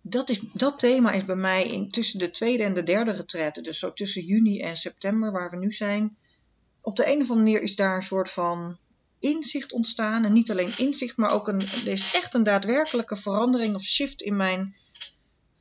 dat, 0.00 0.28
is, 0.28 0.40
dat 0.52 0.78
thema 0.78 1.12
is 1.12 1.24
bij 1.24 1.36
mij 1.36 1.66
in, 1.66 1.88
tussen 1.88 2.18
de 2.18 2.30
tweede 2.30 2.62
en 2.62 2.74
de 2.74 2.82
derde 2.82 3.10
retraite, 3.10 3.60
dus 3.60 3.78
zo 3.78 3.92
tussen 3.92 4.24
juni 4.24 4.60
en 4.60 4.76
september, 4.76 5.32
waar 5.32 5.50
we 5.50 5.56
nu 5.56 5.72
zijn. 5.72 6.16
Op 6.80 6.96
de 6.96 7.06
een 7.06 7.20
of 7.20 7.30
andere 7.30 7.38
manier 7.38 7.62
is 7.62 7.76
daar 7.76 7.96
een 7.96 8.02
soort 8.02 8.30
van 8.30 8.78
inzicht 9.18 9.72
ontstaan. 9.72 10.24
En 10.24 10.32
niet 10.32 10.50
alleen 10.50 10.78
inzicht, 10.78 11.16
maar 11.16 11.30
ook 11.30 11.48
een, 11.48 11.60
er 11.60 11.86
is 11.86 12.14
echt 12.14 12.34
een 12.34 12.42
daadwerkelijke 12.42 13.16
verandering 13.16 13.74
of 13.74 13.82
shift 13.82 14.22
in 14.22 14.36
mijn 14.36 14.76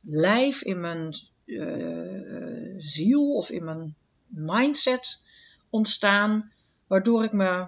lijf, 0.00 0.62
in 0.62 0.80
mijn 0.80 1.14
uh, 1.44 2.74
ziel 2.78 3.34
of 3.34 3.50
in 3.50 3.64
mijn 3.64 3.96
mindset 4.26 5.30
ontstaan, 5.70 6.52
waardoor 6.92 7.24
ik 7.24 7.32
me 7.32 7.66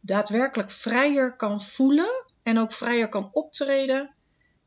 daadwerkelijk 0.00 0.70
vrijer 0.70 1.36
kan 1.36 1.60
voelen 1.60 2.24
en 2.42 2.58
ook 2.58 2.72
vrijer 2.72 3.08
kan 3.08 3.30
optreden 3.32 4.14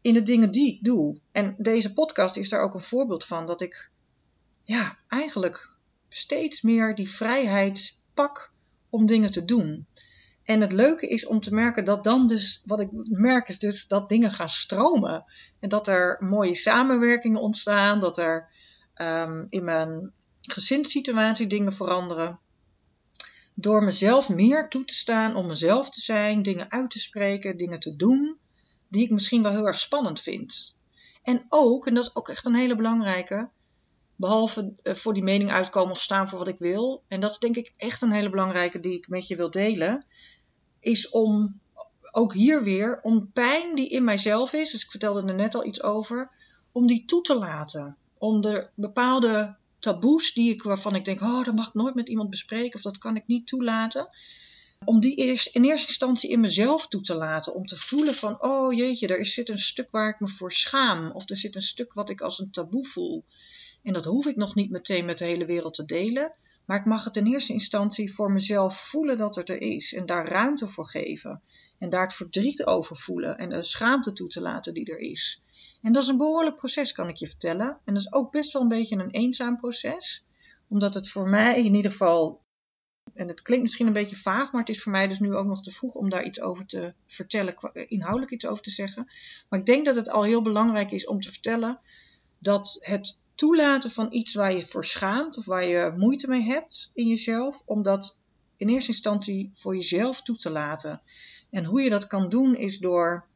in 0.01 0.13
de 0.13 0.23
dingen 0.23 0.51
die 0.51 0.73
ik 0.73 0.83
doe. 0.83 1.19
En 1.31 1.55
deze 1.57 1.93
podcast 1.93 2.37
is 2.37 2.49
daar 2.49 2.61
ook 2.61 2.73
een 2.73 2.79
voorbeeld 2.79 3.25
van, 3.25 3.45
dat 3.45 3.61
ik 3.61 3.91
ja, 4.63 4.97
eigenlijk 5.07 5.77
steeds 6.09 6.61
meer 6.61 6.95
die 6.95 7.09
vrijheid 7.09 8.01
pak 8.13 8.51
om 8.89 9.05
dingen 9.05 9.31
te 9.31 9.45
doen. 9.45 9.87
En 10.43 10.61
het 10.61 10.71
leuke 10.71 11.07
is 11.07 11.25
om 11.25 11.39
te 11.39 11.53
merken 11.53 11.85
dat 11.85 12.03
dan 12.03 12.27
dus, 12.27 12.63
wat 12.65 12.79
ik 12.79 12.89
merk 13.03 13.47
is 13.47 13.59
dus 13.59 13.87
dat 13.87 14.09
dingen 14.09 14.31
gaan 14.31 14.49
stromen. 14.49 15.25
En 15.59 15.69
dat 15.69 15.87
er 15.87 16.17
mooie 16.19 16.55
samenwerkingen 16.55 17.41
ontstaan, 17.41 17.99
dat 17.99 18.17
er 18.17 18.49
um, 18.95 19.45
in 19.49 19.63
mijn 19.63 20.11
gezinssituatie 20.41 21.47
dingen 21.47 21.73
veranderen. 21.73 22.39
Door 23.61 23.83
mezelf 23.83 24.29
meer 24.29 24.69
toe 24.69 24.85
te 24.85 24.93
staan 24.93 25.35
om 25.35 25.47
mezelf 25.47 25.89
te 25.89 26.01
zijn, 26.01 26.41
dingen 26.41 26.71
uit 26.71 26.89
te 26.89 26.99
spreken, 26.99 27.57
dingen 27.57 27.79
te 27.79 27.95
doen 27.95 28.37
die 28.87 29.03
ik 29.03 29.11
misschien 29.11 29.43
wel 29.43 29.51
heel 29.51 29.67
erg 29.67 29.79
spannend 29.79 30.21
vind. 30.21 30.79
En 31.23 31.45
ook, 31.47 31.87
en 31.87 31.93
dat 31.93 32.03
is 32.03 32.15
ook 32.15 32.29
echt 32.29 32.45
een 32.45 32.55
hele 32.55 32.75
belangrijke, 32.75 33.49
behalve 34.15 34.73
eh, 34.83 34.93
voor 34.93 35.13
die 35.13 35.23
mening 35.23 35.51
uitkomen 35.51 35.91
of 35.91 36.01
staan 36.01 36.29
voor 36.29 36.39
wat 36.39 36.47
ik 36.47 36.57
wil, 36.57 37.03
en 37.07 37.19
dat 37.19 37.31
is 37.31 37.37
denk 37.37 37.55
ik 37.55 37.73
echt 37.77 38.01
een 38.01 38.11
hele 38.11 38.29
belangrijke 38.29 38.79
die 38.79 38.93
ik 38.93 39.07
met 39.07 39.27
je 39.27 39.35
wil 39.35 39.51
delen, 39.51 40.05
is 40.79 41.09
om 41.09 41.59
ook 42.11 42.33
hier 42.33 42.63
weer, 42.63 42.99
om 43.01 43.31
pijn 43.31 43.75
die 43.75 43.89
in 43.89 44.03
mijzelf 44.03 44.53
is, 44.53 44.71
dus 44.71 44.83
ik 44.83 44.89
vertelde 44.89 45.27
er 45.27 45.35
net 45.35 45.55
al 45.55 45.65
iets 45.65 45.83
over, 45.83 46.31
om 46.71 46.87
die 46.87 47.05
toe 47.05 47.21
te 47.21 47.37
laten. 47.37 47.97
Om 48.17 48.41
de 48.41 48.69
bepaalde 48.75 49.57
taboes 49.79 50.33
die 50.33 50.51
ik, 50.51 50.63
waarvan 50.63 50.95
ik 50.95 51.05
denk, 51.05 51.21
oh, 51.21 51.43
dat 51.43 51.55
mag 51.55 51.67
ik 51.67 51.73
nooit 51.73 51.95
met 51.95 52.09
iemand 52.09 52.29
bespreken 52.29 52.75
of 52.75 52.81
dat 52.81 52.97
kan 52.97 53.15
ik 53.15 53.27
niet 53.27 53.47
toelaten. 53.47 54.09
Om 54.85 54.99
die 54.99 55.15
eerst, 55.15 55.55
in 55.55 55.63
eerste 55.63 55.87
instantie 55.87 56.29
in 56.29 56.39
mezelf 56.39 56.87
toe 56.87 57.01
te 57.01 57.15
laten. 57.15 57.53
Om 57.53 57.65
te 57.65 57.75
voelen 57.75 58.15
van, 58.15 58.41
oh 58.41 58.73
jeetje, 58.73 59.07
er 59.07 59.25
zit 59.25 59.49
een 59.49 59.57
stuk 59.57 59.91
waar 59.91 60.09
ik 60.09 60.19
me 60.19 60.27
voor 60.27 60.51
schaam. 60.51 61.11
Of 61.11 61.29
er 61.29 61.37
zit 61.37 61.55
een 61.55 61.61
stuk 61.61 61.93
wat 61.93 62.09
ik 62.09 62.21
als 62.21 62.39
een 62.39 62.51
taboe 62.51 62.85
voel. 62.85 63.23
En 63.83 63.93
dat 63.93 64.05
hoef 64.05 64.25
ik 64.25 64.35
nog 64.35 64.55
niet 64.55 64.69
meteen 64.69 65.05
met 65.05 65.17
de 65.17 65.25
hele 65.25 65.45
wereld 65.45 65.73
te 65.73 65.85
delen. 65.85 66.33
Maar 66.65 66.79
ik 66.79 66.85
mag 66.85 67.03
het 67.03 67.15
in 67.15 67.25
eerste 67.25 67.53
instantie 67.53 68.13
voor 68.13 68.31
mezelf 68.31 68.79
voelen 68.79 69.17
dat 69.17 69.35
het 69.35 69.49
er 69.49 69.61
is. 69.61 69.93
En 69.93 70.05
daar 70.05 70.27
ruimte 70.27 70.67
voor 70.67 70.85
geven. 70.85 71.41
En 71.77 71.89
daar 71.89 72.03
het 72.03 72.13
verdriet 72.13 72.65
over 72.65 72.95
voelen. 72.95 73.37
En 73.37 73.49
de 73.49 73.63
schaamte 73.63 74.13
toe 74.13 74.27
te 74.27 74.41
laten 74.41 74.73
die 74.73 74.91
er 74.91 74.99
is. 74.99 75.41
En 75.81 75.91
dat 75.91 76.03
is 76.03 76.09
een 76.09 76.17
behoorlijk 76.17 76.55
proces, 76.55 76.91
kan 76.91 77.07
ik 77.07 77.15
je 77.15 77.27
vertellen. 77.27 77.79
En 77.85 77.93
dat 77.93 78.03
is 78.03 78.13
ook 78.13 78.31
best 78.31 78.53
wel 78.53 78.61
een 78.61 78.67
beetje 78.67 78.95
een 78.95 79.09
eenzaam 79.09 79.57
proces. 79.57 80.25
Omdat 80.67 80.93
het 80.93 81.09
voor 81.09 81.29
mij 81.29 81.63
in 81.63 81.73
ieder 81.73 81.91
geval. 81.91 82.41
En 83.13 83.27
het 83.27 83.41
klinkt 83.41 83.63
misschien 83.63 83.87
een 83.87 83.93
beetje 83.93 84.15
vaag, 84.15 84.51
maar 84.51 84.61
het 84.61 84.69
is 84.69 84.81
voor 84.81 84.91
mij 84.91 85.07
dus 85.07 85.19
nu 85.19 85.35
ook 85.35 85.45
nog 85.45 85.63
te 85.63 85.71
vroeg 85.71 85.95
om 85.95 86.09
daar 86.09 86.23
iets 86.23 86.41
over 86.41 86.65
te 86.65 86.93
vertellen, 87.07 87.55
inhoudelijk 87.73 88.31
iets 88.31 88.45
over 88.45 88.63
te 88.63 88.69
zeggen. 88.69 89.11
Maar 89.49 89.59
ik 89.59 89.65
denk 89.65 89.85
dat 89.85 89.95
het 89.95 90.09
al 90.09 90.23
heel 90.23 90.41
belangrijk 90.41 90.91
is 90.91 91.07
om 91.07 91.21
te 91.21 91.31
vertellen 91.31 91.79
dat 92.39 92.77
het 92.79 93.23
toelaten 93.35 93.91
van 93.91 94.07
iets 94.13 94.33
waar 94.33 94.53
je 94.53 94.65
voor 94.65 94.85
schaamt 94.85 95.37
of 95.37 95.45
waar 95.45 95.65
je 95.65 95.93
moeite 95.95 96.27
mee 96.27 96.41
hebt 96.43 96.91
in 96.93 97.07
jezelf, 97.07 97.61
om 97.65 97.81
dat 97.83 98.25
in 98.57 98.69
eerste 98.69 98.91
instantie 98.91 99.49
voor 99.53 99.75
jezelf 99.75 100.21
toe 100.21 100.35
te 100.35 100.51
laten. 100.51 101.01
En 101.49 101.65
hoe 101.65 101.81
je 101.81 101.89
dat 101.89 102.07
kan 102.07 102.29
doen 102.29 102.55
is 102.55 102.77
door 102.77 103.27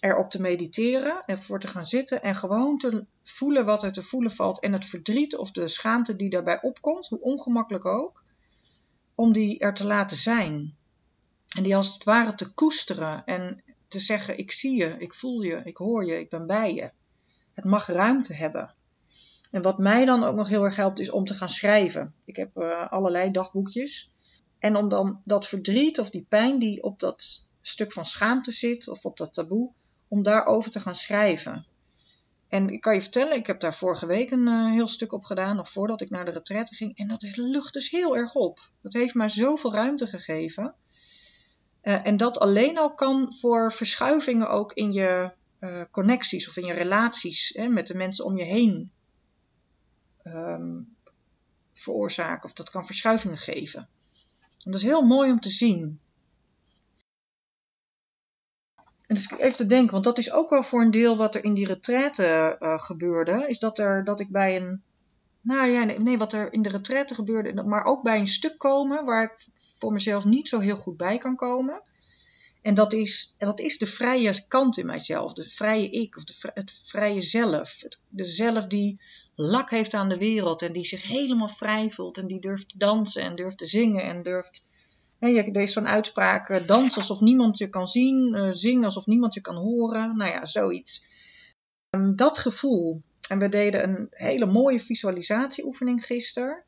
erop 0.00 0.30
te 0.30 0.40
mediteren 0.40 1.22
en 1.24 1.38
voor 1.38 1.60
te 1.60 1.68
gaan 1.68 1.84
zitten 1.84 2.22
en 2.22 2.36
gewoon 2.36 2.78
te 2.78 3.06
voelen 3.22 3.64
wat 3.64 3.82
er 3.82 3.92
te 3.92 4.02
voelen 4.02 4.30
valt 4.30 4.60
en 4.60 4.72
het 4.72 4.84
verdriet 4.84 5.36
of 5.36 5.50
de 5.50 5.68
schaamte 5.68 6.16
die 6.16 6.30
daarbij 6.30 6.62
opkomt, 6.62 7.08
hoe 7.08 7.20
ongemakkelijk 7.20 7.84
ook, 7.84 8.22
om 9.14 9.32
die 9.32 9.58
er 9.58 9.74
te 9.74 9.86
laten 9.86 10.16
zijn. 10.16 10.76
En 11.56 11.62
die 11.62 11.76
als 11.76 11.94
het 11.94 12.04
ware 12.04 12.34
te 12.34 12.54
koesteren 12.54 13.24
en 13.24 13.62
te 13.88 13.98
zeggen: 13.98 14.38
Ik 14.38 14.50
zie 14.50 14.76
je, 14.76 14.96
ik 14.98 15.14
voel 15.14 15.40
je, 15.40 15.60
ik 15.64 15.76
hoor 15.76 16.06
je, 16.06 16.18
ik 16.18 16.28
ben 16.28 16.46
bij 16.46 16.74
je. 16.74 16.90
Het 17.52 17.64
mag 17.64 17.86
ruimte 17.86 18.34
hebben. 18.34 18.74
En 19.50 19.62
wat 19.62 19.78
mij 19.78 20.04
dan 20.04 20.24
ook 20.24 20.36
nog 20.36 20.48
heel 20.48 20.64
erg 20.64 20.76
helpt, 20.76 20.98
is 20.98 21.10
om 21.10 21.24
te 21.24 21.34
gaan 21.34 21.50
schrijven. 21.50 22.14
Ik 22.24 22.36
heb 22.36 22.56
uh, 22.56 22.88
allerlei 22.88 23.30
dagboekjes. 23.30 24.10
En 24.58 24.76
om 24.76 24.88
dan 24.88 25.20
dat 25.24 25.46
verdriet 25.46 26.00
of 26.00 26.10
die 26.10 26.26
pijn 26.28 26.58
die 26.58 26.82
op 26.82 27.00
dat 27.00 27.50
stuk 27.60 27.92
van 27.92 28.06
schaamte 28.06 28.50
zit, 28.50 28.88
of 28.88 29.04
op 29.04 29.16
dat 29.16 29.32
taboe, 29.32 29.72
om 30.10 30.22
daarover 30.22 30.70
te 30.70 30.80
gaan 30.80 30.94
schrijven. 30.94 31.66
En 32.48 32.68
ik 32.68 32.80
kan 32.80 32.94
je 32.94 33.00
vertellen, 33.00 33.36
ik 33.36 33.46
heb 33.46 33.60
daar 33.60 33.74
vorige 33.74 34.06
week 34.06 34.30
een 34.30 34.46
uh, 34.46 34.70
heel 34.70 34.86
stuk 34.88 35.12
op 35.12 35.24
gedaan, 35.24 35.56
nog 35.56 35.70
voordat 35.70 36.00
ik 36.00 36.10
naar 36.10 36.24
de 36.24 36.30
retraite 36.30 36.74
ging. 36.74 36.96
En 36.96 37.08
dat 37.08 37.36
lucht 37.36 37.72
dus 37.72 37.90
heel 37.90 38.16
erg 38.16 38.34
op. 38.34 38.70
Dat 38.80 38.92
heeft 38.92 39.14
mij 39.14 39.28
zoveel 39.28 39.72
ruimte 39.72 40.06
gegeven. 40.06 40.74
Uh, 41.82 42.06
en 42.06 42.16
dat 42.16 42.38
alleen 42.38 42.78
al 42.78 42.94
kan 42.94 43.34
voor 43.34 43.72
verschuivingen 43.72 44.50
ook 44.50 44.72
in 44.72 44.92
je 44.92 45.32
uh, 45.60 45.82
connecties 45.90 46.48
of 46.48 46.56
in 46.56 46.66
je 46.66 46.72
relaties 46.72 47.52
hè, 47.56 47.68
met 47.68 47.86
de 47.86 47.94
mensen 47.94 48.24
om 48.24 48.36
je 48.36 48.44
heen 48.44 48.92
um, 50.24 50.96
veroorzaken. 51.72 52.44
Of 52.44 52.52
dat 52.52 52.70
kan 52.70 52.86
verschuivingen 52.86 53.38
geven. 53.38 53.88
En 54.40 54.70
dat 54.70 54.74
is 54.74 54.82
heel 54.82 55.02
mooi 55.02 55.30
om 55.30 55.40
te 55.40 55.50
zien. 55.50 56.00
En 59.10 59.16
dus 59.16 59.30
even 59.30 59.56
te 59.56 59.66
denken, 59.66 59.92
want 59.92 60.04
dat 60.04 60.18
is 60.18 60.32
ook 60.32 60.50
wel 60.50 60.62
voor 60.62 60.80
een 60.80 60.90
deel 60.90 61.16
wat 61.16 61.34
er 61.34 61.44
in 61.44 61.54
die 61.54 61.66
retraite 61.66 62.56
uh, 62.60 62.78
gebeurde. 62.78 63.44
Is 63.48 63.58
dat, 63.58 63.78
er, 63.78 64.04
dat 64.04 64.20
ik 64.20 64.28
bij 64.28 64.56
een. 64.56 64.82
Nou 65.40 65.68
ja, 65.68 65.84
nee, 65.84 65.98
nee, 65.98 66.18
wat 66.18 66.32
er 66.32 66.52
in 66.52 66.62
de 66.62 66.68
retraite 66.68 67.14
gebeurde, 67.14 67.62
maar 67.62 67.84
ook 67.84 68.02
bij 68.02 68.18
een 68.18 68.28
stuk 68.28 68.58
komen 68.58 69.04
waar 69.04 69.22
ik 69.22 69.46
voor 69.78 69.92
mezelf 69.92 70.24
niet 70.24 70.48
zo 70.48 70.58
heel 70.58 70.76
goed 70.76 70.96
bij 70.96 71.18
kan 71.18 71.36
komen. 71.36 71.82
En 72.62 72.74
dat 72.74 72.92
is, 72.92 73.34
en 73.38 73.46
dat 73.46 73.60
is 73.60 73.78
de 73.78 73.86
vrije 73.86 74.46
kant 74.48 74.78
in 74.78 74.86
mijzelf, 74.86 75.32
de 75.32 75.50
vrije 75.50 75.90
ik, 75.90 76.16
of 76.16 76.24
de, 76.24 76.50
het 76.54 76.72
vrije 76.84 77.22
zelf. 77.22 77.80
Het, 77.80 78.00
de 78.08 78.26
zelf 78.26 78.66
die 78.66 79.00
lak 79.34 79.70
heeft 79.70 79.94
aan 79.94 80.08
de 80.08 80.18
wereld 80.18 80.62
en 80.62 80.72
die 80.72 80.86
zich 80.86 81.02
helemaal 81.02 81.48
vrij 81.48 81.90
voelt 81.90 82.18
en 82.18 82.26
die 82.26 82.40
durft 82.40 82.68
te 82.68 82.78
dansen 82.78 83.22
en 83.22 83.34
durft 83.34 83.58
te 83.58 83.66
zingen 83.66 84.02
en 84.02 84.22
durft 84.22 84.64
er 85.20 85.60
is 85.60 85.72
zo'n 85.72 85.88
uitspraak, 85.88 86.48
uh, 86.48 86.66
dans 86.66 86.96
alsof 86.96 87.20
niemand 87.20 87.58
je 87.58 87.68
kan 87.68 87.86
zien, 87.86 88.34
uh, 88.36 88.50
zing 88.50 88.84
alsof 88.84 89.06
niemand 89.06 89.34
je 89.34 89.40
kan 89.40 89.56
horen. 89.56 90.16
Nou 90.16 90.30
ja, 90.30 90.46
zoiets. 90.46 91.06
Um, 91.90 92.16
dat 92.16 92.38
gevoel. 92.38 93.02
En 93.28 93.38
we 93.38 93.48
deden 93.48 93.88
een 93.88 94.06
hele 94.10 94.46
mooie 94.46 94.80
visualisatieoefening 94.80 96.04
gisteren. 96.04 96.64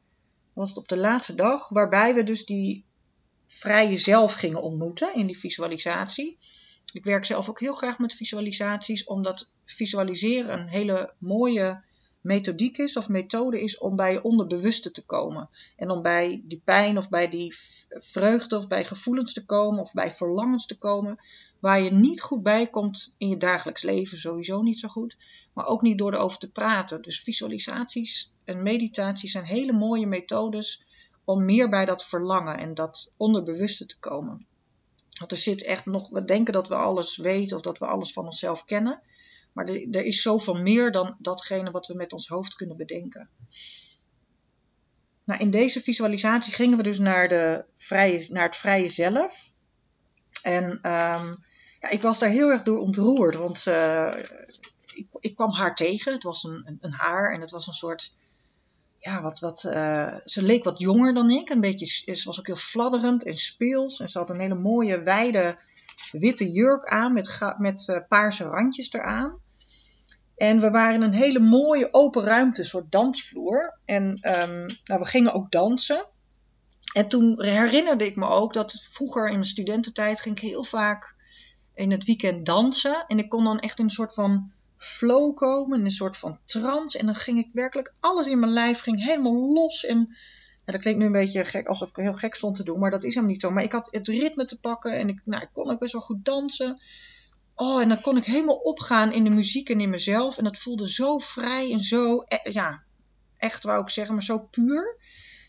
was 0.53 0.69
het 0.69 0.79
op 0.79 0.89
de 0.89 0.97
laatste 0.97 1.35
dag, 1.35 1.69
waarbij 1.69 2.15
we 2.15 2.25
dus 2.25 2.45
die 2.45 2.85
vrije 3.49 3.97
zelf 3.97 4.33
gingen 4.33 4.63
ontmoeten 4.63 5.15
in 5.15 5.27
die 5.27 5.39
visualisatie. 5.39 6.39
Ik 6.93 7.05
werk 7.05 7.25
zelf 7.25 7.49
ook 7.49 7.61
heel 7.61 7.73
graag 7.73 7.99
met 7.99 8.15
visualisaties, 8.15 9.05
omdat 9.05 9.53
visualiseren 9.65 10.61
een 10.61 10.69
hele 10.69 11.15
mooie 11.19 11.83
methodiek 12.23 12.79
is 12.79 12.97
of 12.97 13.09
methode 13.09 13.61
is 13.61 13.79
om 13.79 13.97
bij 13.97 14.13
je 14.13 14.23
onderbewuste 14.23 14.91
te 14.91 15.05
komen. 15.05 15.51
En 15.77 15.91
om 15.91 16.03
bij 16.03 16.43
die 16.45 16.61
pijn 16.65 16.99
of 16.99 17.09
bij 17.09 17.29
die 17.29 17.55
vreugde 17.89 18.57
of 18.57 18.69
bij 18.69 18.85
gevoelens 18.85 19.33
te 19.33 19.47
komen 19.47 19.81
of 19.81 19.93
bij 19.93 20.13
verlangens 20.13 20.67
te 20.67 20.79
komen 20.79 21.19
waar 21.63 21.81
je 21.81 21.91
niet 21.91 22.21
goed 22.21 22.43
bij 22.43 22.67
komt 22.67 23.15
in 23.19 23.29
je 23.29 23.37
dagelijks 23.37 23.83
leven, 23.83 24.19
sowieso 24.19 24.63
niet 24.63 24.79
zo 24.79 24.89
goed, 24.89 25.17
maar 25.53 25.67
ook 25.67 25.83
niet 25.83 25.99
door 25.99 26.15
erover 26.15 26.39
te 26.39 26.51
praten. 26.51 27.03
Dus 27.03 27.21
visualisaties 27.21 28.33
en 28.45 28.63
meditaties 28.63 29.33
zijn 29.33 29.45
hele 29.45 29.73
mooie 29.73 30.07
methodes 30.07 30.87
om 31.25 31.45
meer 31.45 31.69
bij 31.69 31.85
dat 31.85 32.05
verlangen 32.05 32.59
en 32.59 32.75
dat 32.75 33.15
onderbewuste 33.19 33.87
te 33.87 33.99
komen. 33.99 34.47
Want 35.19 35.33
er 35.33 35.39
zit 35.39 35.65
echt 35.65 35.87
nog, 35.87 36.09
we 36.09 36.25
denken 36.25 36.53
dat 36.53 36.69
we 36.69 36.75
alles 36.75 37.17
weten 37.17 37.57
of 37.57 37.63
dat 37.63 37.79
we 37.79 37.87
alles 37.87 38.13
van 38.13 38.25
onszelf 38.25 38.65
kennen. 38.65 39.01
Maar 39.53 39.65
er, 39.65 39.89
er 39.91 40.05
is 40.05 40.23
zoveel 40.23 40.55
meer 40.55 40.91
dan 40.91 41.17
datgene 41.19 41.71
wat 41.71 41.87
we 41.87 41.95
met 41.95 42.13
ons 42.13 42.29
hoofd 42.29 42.55
kunnen 42.55 42.77
bedenken. 42.77 43.29
Nou, 45.25 45.41
in 45.41 45.51
deze 45.51 45.81
visualisatie 45.81 46.53
gingen 46.53 46.77
we 46.77 46.83
dus 46.83 46.99
naar, 46.99 47.29
de 47.29 47.65
vrije, 47.77 48.27
naar 48.31 48.47
het 48.47 48.57
vrije 48.57 48.89
zelf. 48.89 49.53
En 50.43 50.65
um, 50.65 51.45
ja, 51.81 51.91
ik 51.91 52.03
was 52.03 52.19
daar 52.19 52.31
heel 52.31 52.51
erg 52.51 52.63
door 52.63 52.79
ontroerd, 52.79 53.35
want 53.35 53.67
uh, 53.67 54.15
ik, 54.95 55.07
ik, 55.21 55.35
kwam 55.35 55.53
haar 55.53 55.75
tegen. 55.75 56.13
Het 56.13 56.23
was 56.23 56.45
een, 56.45 56.63
een, 56.65 56.79
een, 56.81 56.93
haar 56.93 57.33
en 57.33 57.41
het 57.41 57.51
was 57.51 57.67
een 57.67 57.73
soort. 57.73 58.15
Ja, 58.99 59.23
wat, 59.23 59.41
wat, 59.41 59.65
uh, 59.67 60.17
ze 60.25 60.43
leek 60.43 60.65
wat 60.65 60.79
jonger 60.79 61.15
dan 61.15 61.31
ik. 61.31 61.49
Een 61.49 61.61
beetje, 61.61 62.15
ze 62.15 62.25
was 62.25 62.39
ook 62.39 62.47
heel 62.47 62.57
fladderend 62.57 63.25
en 63.25 63.37
speels. 63.37 64.01
En 64.01 64.09
ze 64.09 64.19
had 64.19 64.31
een 64.31 64.41
hele 64.41 64.55
mooie, 64.55 65.03
wijde 65.03 65.59
witte 66.13 66.51
jurk 66.51 66.85
aan 66.85 67.13
met, 67.13 67.55
met 67.59 67.89
uh, 67.89 67.99
paarse 68.09 68.45
randjes 68.45 68.93
eraan. 68.93 69.42
En 70.43 70.61
we 70.61 70.71
waren 70.71 71.03
een 71.03 71.13
hele 71.13 71.39
mooie 71.39 71.89
open 71.93 72.25
ruimte, 72.25 72.61
een 72.61 72.67
soort 72.67 72.93
dansvloer. 72.93 73.79
En 73.85 74.19
ehm, 74.21 74.71
nou, 74.85 75.01
we 75.01 75.05
gingen 75.05 75.33
ook 75.33 75.51
dansen. 75.51 76.07
En 76.93 77.09
toen 77.09 77.43
herinnerde 77.43 78.07
ik 78.07 78.17
me 78.17 78.27
ook 78.27 78.53
dat 78.53 78.87
vroeger 78.91 79.27
in 79.27 79.33
mijn 79.33 79.45
studententijd 79.45 80.21
ging 80.21 80.37
ik 80.37 80.43
heel 80.43 80.65
vaak 80.65 81.15
in 81.75 81.91
het 81.91 82.05
weekend 82.05 82.47
dansen. 82.47 83.05
En 83.07 83.19
ik 83.19 83.29
kon 83.29 83.45
dan 83.45 83.59
echt 83.59 83.79
in 83.79 83.85
een 83.85 83.91
soort 83.91 84.15
van 84.15 84.53
flow 84.77 85.37
komen, 85.37 85.79
in 85.79 85.85
een 85.85 85.93
soort 85.93 86.17
van 86.17 86.39
trance. 86.45 86.99
En 86.99 87.07
dan 87.07 87.15
ging 87.15 87.39
ik 87.39 87.51
werkelijk, 87.53 87.95
alles 88.01 88.27
in 88.27 88.39
mijn 88.39 88.53
lijf 88.53 88.81
ging 88.81 89.05
helemaal 89.05 89.53
los. 89.53 89.85
En 89.85 90.17
ja, 90.67 90.73
dat 90.73 90.81
klinkt 90.81 91.01
nu 91.01 91.07
een 91.07 91.13
beetje 91.13 91.45
gek, 91.45 91.67
alsof 91.67 91.89
ik 91.89 91.97
heel 91.97 92.15
gek 92.15 92.35
stond 92.35 92.57
te 92.57 92.65
doen, 92.65 92.79
maar 92.79 92.91
dat 92.91 93.05
is 93.05 93.15
helemaal 93.15 93.33
niet 93.33 93.41
zo. 93.41 93.51
Maar 93.51 93.65
ik 93.65 93.73
had 93.73 93.89
het 93.91 94.09
ritme 94.09 94.45
te 94.45 94.61
pakken 94.61 94.93
en 94.93 95.09
ik, 95.09 95.21
nou, 95.25 95.43
ik 95.43 95.51
kon 95.53 95.71
ook 95.71 95.79
best 95.79 95.93
wel 95.93 96.03
goed 96.03 96.25
dansen. 96.25 96.81
Oh, 97.55 97.81
en 97.81 97.89
dan 97.89 98.01
kon 98.01 98.17
ik 98.17 98.25
helemaal 98.25 98.57
opgaan 98.57 99.13
in 99.13 99.25
de 99.25 99.31
muziek 99.31 99.69
en 99.69 99.81
in 99.81 99.91
mezelf. 99.91 100.39
En 100.39 100.45
dat 100.45 100.59
voelde 100.59 100.91
zo 100.91 101.19
vrij 101.19 101.73
en 101.73 101.81
zo, 101.81 102.19
eh, 102.19 102.53
ja, 102.53 102.83
echt 103.37 103.65
wou 103.65 103.83
ik 103.83 103.91
zeggen, 103.91 104.15
maar 104.15 104.23
zo 104.23 104.39
puur. 104.39 104.97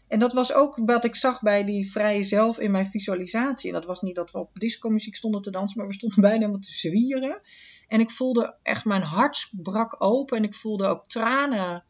En 0.08 0.20
dat 0.20 0.34
was 0.34 0.54
ook 0.54 0.82
wat 0.86 1.06
ik 1.06 1.16
zag 1.16 1.42
bij 1.42 1.64
die 1.64 1.92
vrije 1.92 2.24
zelf 2.24 2.60
in 2.60 2.72
mijn 2.72 2.90
visualisatie. 2.90 3.68
En 3.68 3.76
dat 3.76 3.86
was 3.86 4.02
niet 4.02 4.16
dat 4.16 4.32
we 4.32 4.38
op 4.38 4.60
disco-muziek 4.60 5.16
stonden 5.16 5.42
te 5.42 5.52
dansen, 5.52 5.78
maar 5.78 5.88
we 5.88 5.94
stonden 5.94 6.22
bijna 6.30 6.40
helemaal 6.40 6.60
te 6.60 6.72
zwieren. 6.72 7.42
En 7.88 8.00
ik 8.00 8.12
voelde 8.12 8.56
echt, 8.64 8.86
mijn 8.86 9.02
hart 9.02 9.50
brak 9.52 9.96
open 9.98 10.38
en 10.38 10.44
ik 10.44 10.56
voelde 10.56 10.88
ook 10.88 11.08
tranen 11.08 11.84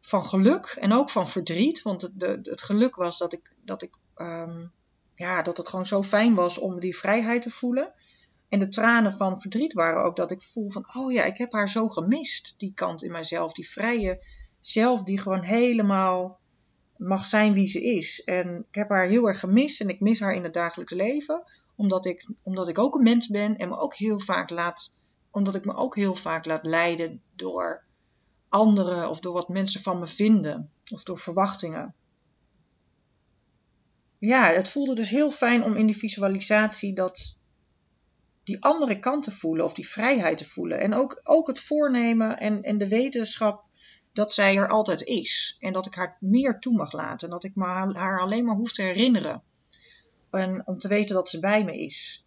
van 0.00 0.24
geluk 0.24 0.76
en 0.80 0.92
ook 0.92 1.10
van 1.10 1.28
verdriet. 1.28 1.82
Want 1.82 2.02
het, 2.02 2.46
het 2.46 2.62
geluk 2.62 2.94
was 2.94 3.18
dat 3.18 3.32
ik, 3.32 3.56
dat 3.64 3.82
ik, 3.82 3.94
um, 4.16 4.72
ja, 5.14 5.42
dat 5.42 5.56
het 5.56 5.68
gewoon 5.68 5.86
zo 5.86 6.02
fijn 6.02 6.34
was 6.34 6.58
om 6.58 6.80
die 6.80 6.96
vrijheid 6.96 7.42
te 7.42 7.50
voelen. 7.50 7.92
En 8.54 8.60
de 8.60 8.68
tranen 8.68 9.12
van 9.12 9.40
verdriet 9.40 9.72
waren 9.72 10.04
ook 10.04 10.16
dat 10.16 10.30
ik 10.30 10.42
voel 10.42 10.70
van, 10.70 10.94
oh 10.94 11.12
ja, 11.12 11.24
ik 11.24 11.38
heb 11.38 11.52
haar 11.52 11.70
zo 11.70 11.88
gemist, 11.88 12.54
die 12.58 12.72
kant 12.74 13.02
in 13.02 13.12
mijzelf, 13.12 13.52
die 13.52 13.68
vrije 13.68 14.24
zelf, 14.60 15.02
die 15.02 15.18
gewoon 15.18 15.42
helemaal 15.42 16.38
mag 16.96 17.24
zijn 17.24 17.52
wie 17.52 17.66
ze 17.66 17.82
is. 17.82 18.24
En 18.24 18.64
ik 18.68 18.74
heb 18.74 18.88
haar 18.88 19.06
heel 19.06 19.26
erg 19.26 19.40
gemist 19.40 19.80
en 19.80 19.88
ik 19.88 20.00
mis 20.00 20.20
haar 20.20 20.34
in 20.34 20.44
het 20.44 20.54
dagelijks 20.54 20.92
leven, 20.92 21.44
omdat 21.76 22.04
ik, 22.06 22.30
omdat 22.42 22.68
ik 22.68 22.78
ook 22.78 22.94
een 22.94 23.02
mens 23.02 23.28
ben 23.28 23.56
en 23.56 23.68
me 23.68 23.76
ook 23.76 23.94
heel 23.94 24.20
vaak 24.20 24.50
laat, 24.50 25.04
omdat 25.30 25.54
ik 25.54 25.64
me 25.64 25.74
ook 25.74 25.96
heel 25.96 26.14
vaak 26.14 26.44
laat 26.44 26.66
leiden 26.66 27.22
door 27.36 27.84
anderen 28.48 29.08
of 29.08 29.20
door 29.20 29.32
wat 29.32 29.48
mensen 29.48 29.82
van 29.82 29.98
me 29.98 30.06
vinden 30.06 30.70
of 30.92 31.02
door 31.02 31.18
verwachtingen. 31.18 31.94
Ja, 34.18 34.52
het 34.52 34.68
voelde 34.68 34.94
dus 34.94 35.10
heel 35.10 35.30
fijn 35.30 35.62
om 35.62 35.74
in 35.74 35.86
die 35.86 35.96
visualisatie 35.96 36.92
dat 36.92 37.42
die 38.44 38.62
andere 38.62 38.98
kant 38.98 39.22
te 39.22 39.30
voelen 39.30 39.64
of 39.64 39.74
die 39.74 39.88
vrijheid 39.88 40.38
te 40.38 40.44
voelen. 40.44 40.80
En 40.80 40.94
ook, 40.94 41.20
ook 41.24 41.46
het 41.46 41.60
voornemen 41.60 42.38
en, 42.38 42.62
en 42.62 42.78
de 42.78 42.88
wetenschap 42.88 43.64
dat 44.12 44.32
zij 44.32 44.56
er 44.56 44.68
altijd 44.68 45.02
is. 45.02 45.56
En 45.58 45.72
dat 45.72 45.86
ik 45.86 45.94
haar 45.94 46.16
meer 46.20 46.58
toe 46.58 46.76
mag 46.76 46.92
laten. 46.92 47.28
En 47.28 47.34
dat 47.34 47.44
ik 47.44 47.54
me 47.54 47.64
haar 47.64 48.20
alleen 48.20 48.44
maar 48.44 48.56
hoef 48.56 48.72
te 48.72 48.82
herinneren. 48.82 49.42
En 50.30 50.66
om 50.66 50.78
te 50.78 50.88
weten 50.88 51.14
dat 51.14 51.28
ze 51.28 51.38
bij 51.38 51.64
me 51.64 51.78
is. 51.78 52.26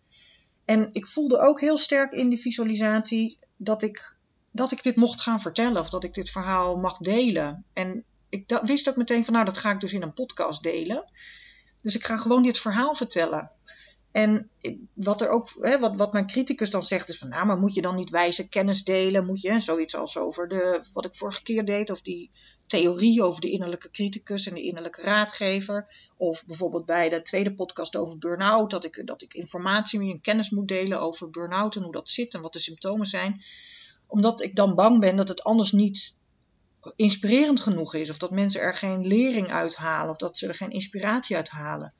En 0.65 0.89
ik 0.91 1.07
voelde 1.07 1.39
ook 1.39 1.61
heel 1.61 1.77
sterk 1.77 2.11
in 2.11 2.29
die 2.29 2.39
visualisatie 2.39 3.39
dat 3.57 3.81
ik, 3.81 4.15
dat 4.51 4.71
ik 4.71 4.83
dit 4.83 4.95
mocht 4.95 5.21
gaan 5.21 5.41
vertellen. 5.41 5.81
Of 5.81 5.89
dat 5.89 6.03
ik 6.03 6.13
dit 6.13 6.29
verhaal 6.29 6.77
mag 6.77 6.97
delen. 6.97 7.65
En 7.73 8.03
ik 8.29 8.61
wist 8.63 8.89
ook 8.89 8.95
meteen 8.95 9.25
van 9.25 9.33
nou 9.33 9.45
dat 9.45 9.57
ga 9.57 9.71
ik 9.71 9.79
dus 9.79 9.93
in 9.93 10.01
een 10.01 10.13
podcast 10.13 10.63
delen. 10.63 11.11
Dus 11.81 11.95
ik 11.95 12.03
ga 12.03 12.17
gewoon 12.17 12.43
dit 12.43 12.59
verhaal 12.59 12.95
vertellen. 12.95 13.51
En 14.11 14.49
wat, 14.93 15.21
er 15.21 15.29
ook, 15.29 15.53
hè, 15.59 15.79
wat, 15.79 15.95
wat 15.95 16.13
mijn 16.13 16.27
criticus 16.27 16.69
dan 16.69 16.83
zegt 16.83 17.09
is 17.09 17.17
van, 17.17 17.29
nou, 17.29 17.45
maar 17.45 17.57
moet 17.57 17.73
je 17.73 17.81
dan 17.81 17.95
niet 17.95 18.09
wijze 18.09 18.49
kennis 18.49 18.83
delen? 18.83 19.25
Moet 19.25 19.41
je 19.41 19.59
zoiets 19.59 19.95
als 19.95 20.17
over 20.17 20.47
de, 20.47 20.85
wat 20.93 21.05
ik 21.05 21.15
vorige 21.15 21.43
keer 21.43 21.65
deed, 21.65 21.91
of 21.91 22.01
die 22.01 22.31
theorie 22.67 23.23
over 23.23 23.41
de 23.41 23.49
innerlijke 23.49 23.91
criticus 23.91 24.47
en 24.47 24.53
de 24.53 24.63
innerlijke 24.63 25.01
raadgever. 25.01 25.87
Of 26.17 26.45
bijvoorbeeld 26.45 26.85
bij 26.85 27.09
de 27.09 27.21
tweede 27.21 27.53
podcast 27.53 27.95
over 27.95 28.17
burn-out, 28.17 28.69
dat 28.69 28.83
ik, 28.83 29.01
dat 29.05 29.21
ik 29.21 29.33
informatie 29.33 29.99
en 29.99 30.21
kennis 30.21 30.49
moet 30.49 30.67
delen 30.67 31.01
over 31.01 31.29
burn-out 31.29 31.75
en 31.75 31.81
hoe 31.81 31.91
dat 31.91 32.09
zit 32.09 32.33
en 32.33 32.41
wat 32.41 32.53
de 32.53 32.59
symptomen 32.59 33.07
zijn. 33.07 33.43
Omdat 34.07 34.41
ik 34.41 34.55
dan 34.55 34.75
bang 34.75 34.99
ben 34.99 35.15
dat 35.15 35.27
het 35.27 35.43
anders 35.43 35.71
niet 35.71 36.17
inspirerend 36.95 37.59
genoeg 37.59 37.93
is, 37.93 38.09
of 38.09 38.17
dat 38.17 38.31
mensen 38.31 38.61
er 38.61 38.73
geen 38.73 39.07
lering 39.07 39.49
uithalen, 39.49 40.09
of 40.09 40.17
dat 40.17 40.37
ze 40.37 40.47
er 40.47 40.55
geen 40.55 40.71
inspiratie 40.71 41.35
uit 41.35 41.49
halen. 41.49 41.93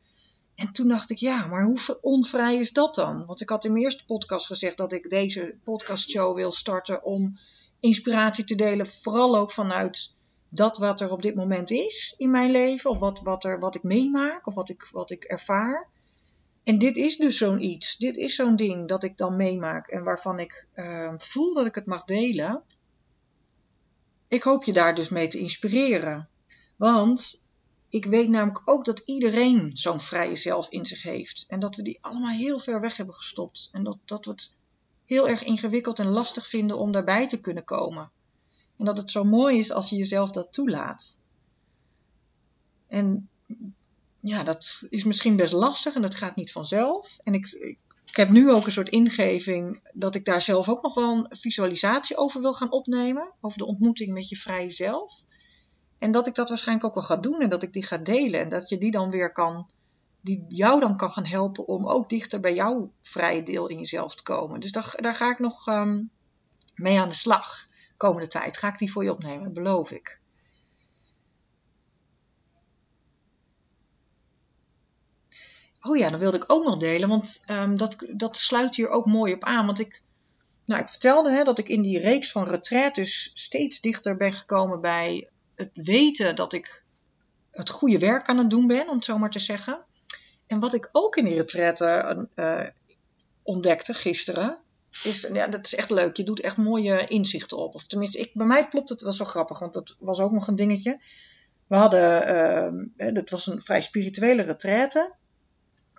En 0.57 0.71
toen 0.71 0.87
dacht 0.87 1.09
ik, 1.09 1.17
ja, 1.17 1.45
maar 1.45 1.63
hoe 1.63 1.97
onvrij 2.01 2.55
is 2.55 2.71
dat 2.71 2.95
dan? 2.95 3.25
Want 3.25 3.41
ik 3.41 3.49
had 3.49 3.65
in 3.65 3.71
mijn 3.71 3.83
eerste 3.83 4.05
podcast 4.05 4.45
gezegd 4.45 4.77
dat 4.77 4.93
ik 4.93 5.09
deze 5.09 5.57
podcastshow 5.63 6.35
wil 6.35 6.51
starten 6.51 7.03
om 7.03 7.39
inspiratie 7.79 8.43
te 8.43 8.55
delen, 8.55 8.87
vooral 8.87 9.37
ook 9.37 9.51
vanuit 9.51 10.15
dat 10.49 10.77
wat 10.77 11.01
er 11.01 11.11
op 11.11 11.21
dit 11.21 11.35
moment 11.35 11.71
is 11.71 12.13
in 12.17 12.31
mijn 12.31 12.51
leven, 12.51 12.89
of 12.89 12.99
wat, 12.99 13.21
wat, 13.21 13.43
er, 13.43 13.59
wat 13.59 13.75
ik 13.75 13.83
meemaak, 13.83 14.47
of 14.47 14.55
wat 14.55 14.69
ik, 14.69 14.87
wat 14.91 15.11
ik 15.11 15.23
ervaar. 15.23 15.89
En 16.63 16.77
dit 16.77 16.95
is 16.95 17.17
dus 17.17 17.37
zo'n 17.37 17.63
iets, 17.63 17.97
dit 17.97 18.17
is 18.17 18.35
zo'n 18.35 18.55
ding 18.55 18.87
dat 18.87 19.03
ik 19.03 19.17
dan 19.17 19.35
meemaak 19.35 19.87
en 19.87 20.03
waarvan 20.03 20.39
ik 20.39 20.67
uh, 20.75 21.13
voel 21.17 21.53
dat 21.53 21.65
ik 21.65 21.75
het 21.75 21.85
mag 21.85 22.03
delen. 22.03 22.63
Ik 24.27 24.43
hoop 24.43 24.63
je 24.63 24.71
daar 24.71 24.95
dus 24.95 25.09
mee 25.09 25.27
te 25.27 25.39
inspireren. 25.39 26.29
Want 26.75 27.46
ik 27.89 28.05
weet 28.05 28.29
namelijk 28.29 28.61
ook 28.65 28.85
dat 28.85 28.99
iedereen 28.99 29.71
zo'n 29.73 30.01
vrije 30.01 30.35
zelf 30.35 30.69
in 30.69 30.85
zich 30.85 31.03
heeft. 31.03 31.45
En 31.47 31.59
dat 31.59 31.75
we 31.75 31.81
die 31.81 31.97
allemaal 32.01 32.35
heel 32.35 32.59
ver 32.59 32.81
weg 32.81 32.97
hebben 32.97 33.15
gestopt. 33.15 33.69
En 33.71 33.83
dat, 33.83 33.97
dat 34.05 34.25
we 34.25 34.31
het 34.31 34.55
heel 35.05 35.29
erg 35.29 35.43
ingewikkeld 35.43 35.99
en 35.99 36.07
lastig 36.07 36.47
vinden 36.47 36.77
om 36.77 36.91
daarbij 36.91 37.27
te 37.27 37.41
kunnen 37.41 37.63
komen. 37.63 38.11
En 38.77 38.85
dat 38.85 38.97
het 38.97 39.11
zo 39.11 39.23
mooi 39.23 39.57
is 39.57 39.71
als 39.71 39.89
je 39.89 39.95
jezelf 39.95 40.31
dat 40.31 40.53
toelaat. 40.53 41.19
En 42.87 43.29
ja, 44.19 44.43
dat 44.43 44.81
is 44.89 45.03
misschien 45.03 45.35
best 45.35 45.53
lastig 45.53 45.95
en 45.95 46.01
dat 46.01 46.15
gaat 46.15 46.35
niet 46.35 46.51
vanzelf. 46.51 47.17
En 47.23 47.33
ik, 47.33 47.51
ik, 48.05 48.15
heb 48.15 48.29
nu 48.29 48.51
ook 48.51 48.65
een 48.65 48.71
soort 48.71 48.89
ingeving 48.89 49.81
dat 49.93 50.15
ik 50.15 50.25
daar 50.25 50.41
zelf 50.41 50.69
ook 50.69 50.81
nog 50.81 50.93
wel 50.93 51.11
een 51.11 51.37
visualisatie 51.37 52.17
over 52.17 52.41
wil 52.41 52.53
gaan 52.53 52.71
opnemen. 52.71 53.33
Over 53.41 53.57
de 53.57 53.65
ontmoeting 53.65 54.13
met 54.13 54.29
je 54.29 54.35
vrije 54.35 54.69
zelf. 54.69 55.25
En 55.97 56.11
dat 56.11 56.27
ik 56.27 56.35
dat 56.35 56.49
waarschijnlijk 56.49 56.87
ook 56.87 56.93
wel 56.93 57.03
ga 57.03 57.15
doen 57.15 57.41
en 57.41 57.49
dat 57.49 57.63
ik 57.63 57.73
die 57.73 57.85
ga 57.85 57.97
delen. 57.97 58.39
En 58.39 58.49
dat 58.49 58.69
je 58.69 58.77
die 58.77 58.91
dan 58.91 59.09
weer 59.09 59.31
kan, 59.31 59.69
die 60.21 60.45
jou 60.47 60.79
dan 60.79 60.97
kan 60.97 61.11
gaan 61.11 61.25
helpen 61.25 61.67
om 61.67 61.87
ook 61.87 62.09
dichter 62.09 62.39
bij 62.39 62.53
jouw 62.53 62.91
vrije 63.01 63.43
deel 63.43 63.67
in 63.67 63.77
jezelf 63.77 64.15
te 64.15 64.23
komen. 64.23 64.59
Dus 64.59 64.71
daar, 64.71 64.93
daar 64.95 65.13
ga 65.13 65.31
ik 65.31 65.39
nog 65.39 65.67
um, 65.67 66.09
mee 66.75 66.99
aan 66.99 67.09
de 67.09 67.15
slag 67.15 67.67
komende 67.97 68.27
tijd. 68.27 68.57
Ga 68.57 68.67
ik 68.67 68.77
die 68.77 68.91
voor 68.91 69.03
je 69.03 69.11
opnemen, 69.11 69.53
beloof 69.53 69.91
ik. 69.91 70.19
Oh 75.79 75.97
ja, 75.97 76.09
dan 76.09 76.19
wilde 76.19 76.37
ik 76.37 76.43
ook 76.47 76.65
nog 76.65 76.77
delen, 76.77 77.09
want 77.09 77.45
um, 77.49 77.77
dat, 77.77 77.97
dat 78.11 78.37
sluit 78.37 78.75
hier 78.75 78.89
ook 78.89 79.05
mooi 79.05 79.33
op 79.33 79.43
aan. 79.43 79.65
Want 79.65 79.79
ik, 79.79 80.01
nou, 80.65 80.81
ik 80.81 80.89
vertelde 80.89 81.31
hè, 81.31 81.43
dat 81.43 81.59
ik 81.59 81.69
in 81.69 81.81
die 81.81 81.99
reeks 81.99 82.31
van 82.31 82.47
retraites 82.47 83.31
steeds 83.33 83.81
dichter 83.81 84.15
ben 84.15 84.33
gekomen 84.33 84.81
bij 84.81 85.29
het 85.57 85.69
weten 85.73 86.35
dat 86.35 86.53
ik 86.53 86.85
het 87.51 87.69
goede 87.69 87.99
werk 87.99 88.27
aan 88.27 88.37
het 88.37 88.49
doen 88.49 88.67
ben, 88.67 88.89
om 88.89 88.95
het 88.95 89.05
zo 89.05 89.17
maar 89.17 89.31
te 89.31 89.39
zeggen. 89.39 89.85
En 90.47 90.59
wat 90.59 90.73
ik 90.73 90.89
ook 90.91 91.15
in 91.15 91.25
die 91.25 91.35
retraite 91.35 92.27
uh, 92.35 92.63
ontdekte 93.43 93.93
gisteren, 93.93 94.57
is, 95.03 95.29
ja, 95.33 95.47
dat 95.47 95.65
is 95.65 95.75
echt 95.75 95.89
leuk. 95.89 96.17
Je 96.17 96.23
doet 96.23 96.39
echt 96.41 96.57
mooie 96.57 97.05
inzichten 97.05 97.57
op. 97.57 97.75
Of 97.75 97.87
tenminste, 97.87 98.19
ik, 98.19 98.31
bij 98.33 98.45
mij 98.45 98.67
klopt 98.67 98.89
het 98.89 99.01
wel 99.01 99.13
zo 99.13 99.25
grappig, 99.25 99.59
want 99.59 99.73
dat 99.73 99.95
was 99.99 100.19
ook 100.19 100.31
nog 100.31 100.47
een 100.47 100.55
dingetje. 100.55 101.01
We 101.67 101.75
hadden, 101.75 102.27
uh, 102.97 103.13
het 103.15 103.29
was 103.29 103.47
een 103.47 103.61
vrij 103.61 103.81
spirituele 103.81 104.41
retraite. 104.41 105.15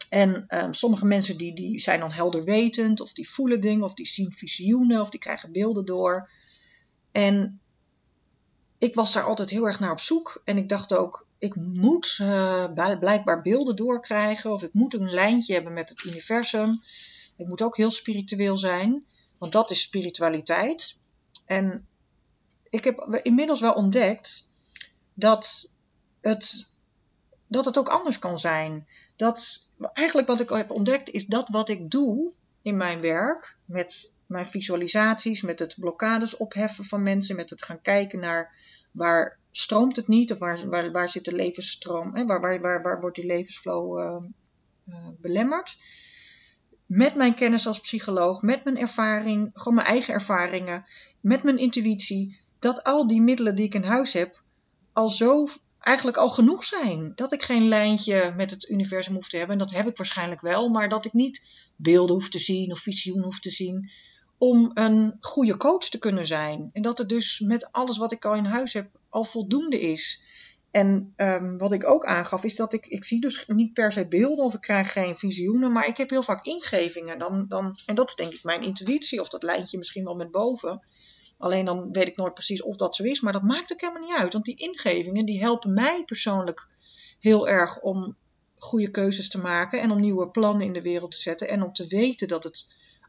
En 0.09 0.45
um, 0.49 0.75
sommige 0.75 1.07
mensen 1.07 1.37
die, 1.37 1.55
die 1.55 1.81
zijn 1.81 2.01
dan 2.01 2.11
helderwetend, 2.11 3.01
of 3.01 3.13
die 3.13 3.31
voelen 3.31 3.61
dingen, 3.61 3.85
of 3.85 3.95
die 3.95 4.07
zien 4.07 4.33
visioenen, 4.33 5.01
of 5.01 5.11
die 5.11 5.21
krijgen 5.21 5.53
beelden 5.53 5.85
door. 5.85 6.31
En 7.13 7.61
ik 8.79 8.95
was 8.95 9.13
daar 9.13 9.23
altijd 9.23 9.51
heel 9.51 9.67
erg 9.67 9.81
naar 9.81 9.93
op 9.93 10.01
zoek. 10.01 10.43
En 10.45 10.57
ik 10.57 10.69
dacht 10.69 10.93
ook, 10.95 11.27
ik 11.39 11.55
moet 11.55 12.19
uh, 12.23 12.99
blijkbaar 12.99 13.43
beelden 13.43 13.77
doorkrijgen. 13.77 14.53
Of 14.53 14.63
ik 14.63 14.73
moet 14.73 14.95
een 14.95 15.11
lijntje 15.11 15.55
hebben 15.55 15.73
met 15.73 15.89
het 15.89 16.05
universum. 16.05 16.83
Ik 17.37 17.47
moet 17.47 17.63
ook 17.63 17.77
heel 17.77 17.91
spiritueel 17.91 18.57
zijn. 18.57 19.07
Want 19.39 19.53
dat 19.53 19.71
is 19.71 19.83
spiritualiteit. 19.83 20.97
En 21.45 21.87
ik 22.69 22.85
heb 22.85 23.21
inmiddels 23.23 23.61
wel 23.61 23.73
ontdekt 23.73 24.53
dat 25.15 25.75
het, 26.21 26.73
dat 27.47 27.65
het 27.65 27.79
ook 27.79 27.89
anders 27.89 28.19
kan 28.19 28.39
zijn. 28.39 28.87
Dat 29.17 29.71
eigenlijk 29.93 30.29
wat 30.29 30.41
ik 30.41 30.49
heb 30.49 30.71
ontdekt 30.71 31.11
is 31.11 31.27
dat 31.27 31.49
wat 31.49 31.69
ik 31.69 31.91
doe 31.91 32.33
in 32.63 32.77
mijn 32.77 33.01
werk. 33.01 33.57
Met 33.65 34.13
mijn 34.27 34.47
visualisaties, 34.47 35.43
met 35.43 35.59
het 35.59 35.75
blokkades 35.79 36.37
opheffen 36.37 36.85
van 36.85 37.03
mensen. 37.03 37.37
Met 37.37 37.51
het 37.51 37.63
gaan 37.63 37.83
kijken 37.83 38.21
naar 38.21 38.57
waar 38.99 39.39
stroomt 39.51 39.97
het 39.97 40.09
niet 40.09 40.33
of 40.33 40.39
waar, 40.39 40.69
waar, 40.69 40.93
waar 40.93 41.09
zit 41.09 41.25
de 41.25 41.35
levensstroom, 41.35 42.15
hè? 42.15 42.27
Waar, 42.27 42.41
waar, 42.41 42.61
waar, 42.61 42.83
waar 42.83 43.01
wordt 43.01 43.17
die 43.17 43.27
levensflow 43.27 43.99
uh, 43.99 44.29
uh, 44.87 45.09
belemmerd. 45.21 45.77
met 46.87 47.15
mijn 47.15 47.35
kennis 47.35 47.67
als 47.67 47.81
psycholoog, 47.81 48.43
met 48.43 48.65
mijn 48.65 48.79
ervaring, 48.79 49.51
gewoon 49.55 49.75
mijn 49.75 49.87
eigen 49.87 50.15
ervaringen, 50.15 50.85
met 51.21 51.43
mijn 51.43 51.59
intuïtie, 51.59 52.41
dat 52.59 52.85
al 52.85 53.07
die 53.07 53.21
middelen 53.21 53.57
die 53.57 53.65
ik 53.65 53.75
in 53.75 53.85
huis 53.85 54.13
heb 54.13 54.43
al 54.93 55.09
zo 55.09 55.47
eigenlijk 55.81 56.17
al 56.17 56.31
genoeg 56.31 56.65
zijn. 56.65 57.13
Dat 57.15 57.33
ik 57.33 57.43
geen 57.43 57.69
lijntje 57.69 58.33
met 58.37 58.51
het 58.51 58.69
universum 58.69 59.15
hoef 59.15 59.29
te 59.29 59.37
hebben. 59.37 59.59
En 59.59 59.67
dat 59.67 59.77
heb 59.77 59.89
ik 59.89 59.97
waarschijnlijk 59.97 60.41
wel, 60.41 60.69
maar 60.69 60.89
dat 60.89 61.05
ik 61.05 61.13
niet 61.13 61.47
beelden 61.77 62.15
hoef 62.15 62.29
te 62.29 62.39
zien 62.39 62.73
of 62.73 62.79
visioen 62.79 63.23
hoef 63.23 63.41
te 63.41 63.51
zien 63.51 63.91
om 64.39 64.71
een 64.75 65.17
goede 65.21 65.57
coach 65.57 65.89
te 65.89 65.99
kunnen 65.99 66.27
zijn. 66.27 66.71
En 66.73 66.83
dat 66.83 66.99
het 66.99 67.09
dus 67.09 67.41
met 67.41 67.73
alles 67.73 67.99
wat 67.99 68.13
ik 68.13 68.25
al 68.25 68.35
in 68.35 68.45
huis 68.45 68.73
heb 68.73 68.89
al 69.09 69.25
voldoende 69.25 69.81
is. 69.81 70.23
En 70.71 71.15
um, 71.17 71.59
wat 71.59 71.73
ik 71.73 71.89
ook 71.89 72.05
aangaf 72.05 72.45
is 72.45 72.57
dat 72.57 72.73
ik, 72.73 72.87
ik 72.87 73.05
zie 73.05 73.21
dus 73.21 73.47
niet 73.47 73.73
per 73.73 73.93
se 73.93 74.09
beelden 74.09 74.45
of 74.45 74.55
ik 74.55 74.61
krijg 74.61 74.93
geen 74.93 75.17
visioenen, 75.17 75.73
maar 75.73 75.89
ik 75.89 75.97
heb 75.97 76.11
heel 76.11 76.23
vaak 76.23 76.45
ingevingen. 76.45 77.19
Dan, 77.19 77.47
dan, 77.49 77.79
en 77.87 77.95
dat 77.95 78.09
is 78.09 78.15
denk 78.15 78.33
ik 78.33 78.45
mijn 78.45 78.63
intuïtie 78.63 79.21
of 79.21 79.29
dat 79.29 79.43
lijntje 79.43 79.79
misschien 79.79 80.05
wel 80.05 80.15
met 80.15 80.31
boven. 80.31 80.83
Alleen 81.39 81.65
dan 81.65 81.93
weet 81.93 82.09
ik 82.09 82.17
nooit 82.17 82.35
precies 82.35 82.63
of 82.63 82.77
dat 82.77 82.97
zo 82.97 83.03
is, 83.03 83.21
maar 83.21 83.33
dat 83.33 83.43
maakt 83.43 83.73
ook 83.73 83.81
helemaal 83.81 84.03
niet 84.03 84.17
uit. 84.17 84.33
Want 84.33 84.45
die 84.45 84.57
ingevingen 84.57 85.27
die 85.27 85.41
helpen 85.41 85.73
mij 85.73 86.05
persoonlijk 86.05 86.69
heel 87.21 87.49
erg 87.49 87.81
om 87.81 88.17
goede 88.59 88.91
keuzes 88.91 89.29
te 89.29 89.39
maken 89.39 89.81
en 89.81 89.91
om 89.91 90.01
nieuwe 90.01 90.29
plannen 90.29 90.67
in 90.67 90.73
de 90.73 90.83
wereld 90.83 91.11
te 91.11 91.19
zetten 91.19 91.49
en 91.49 91.63
om 91.63 91.73
te 91.73 91.87
weten 91.87 92.29
dat 92.29 92.45
het 92.45 92.67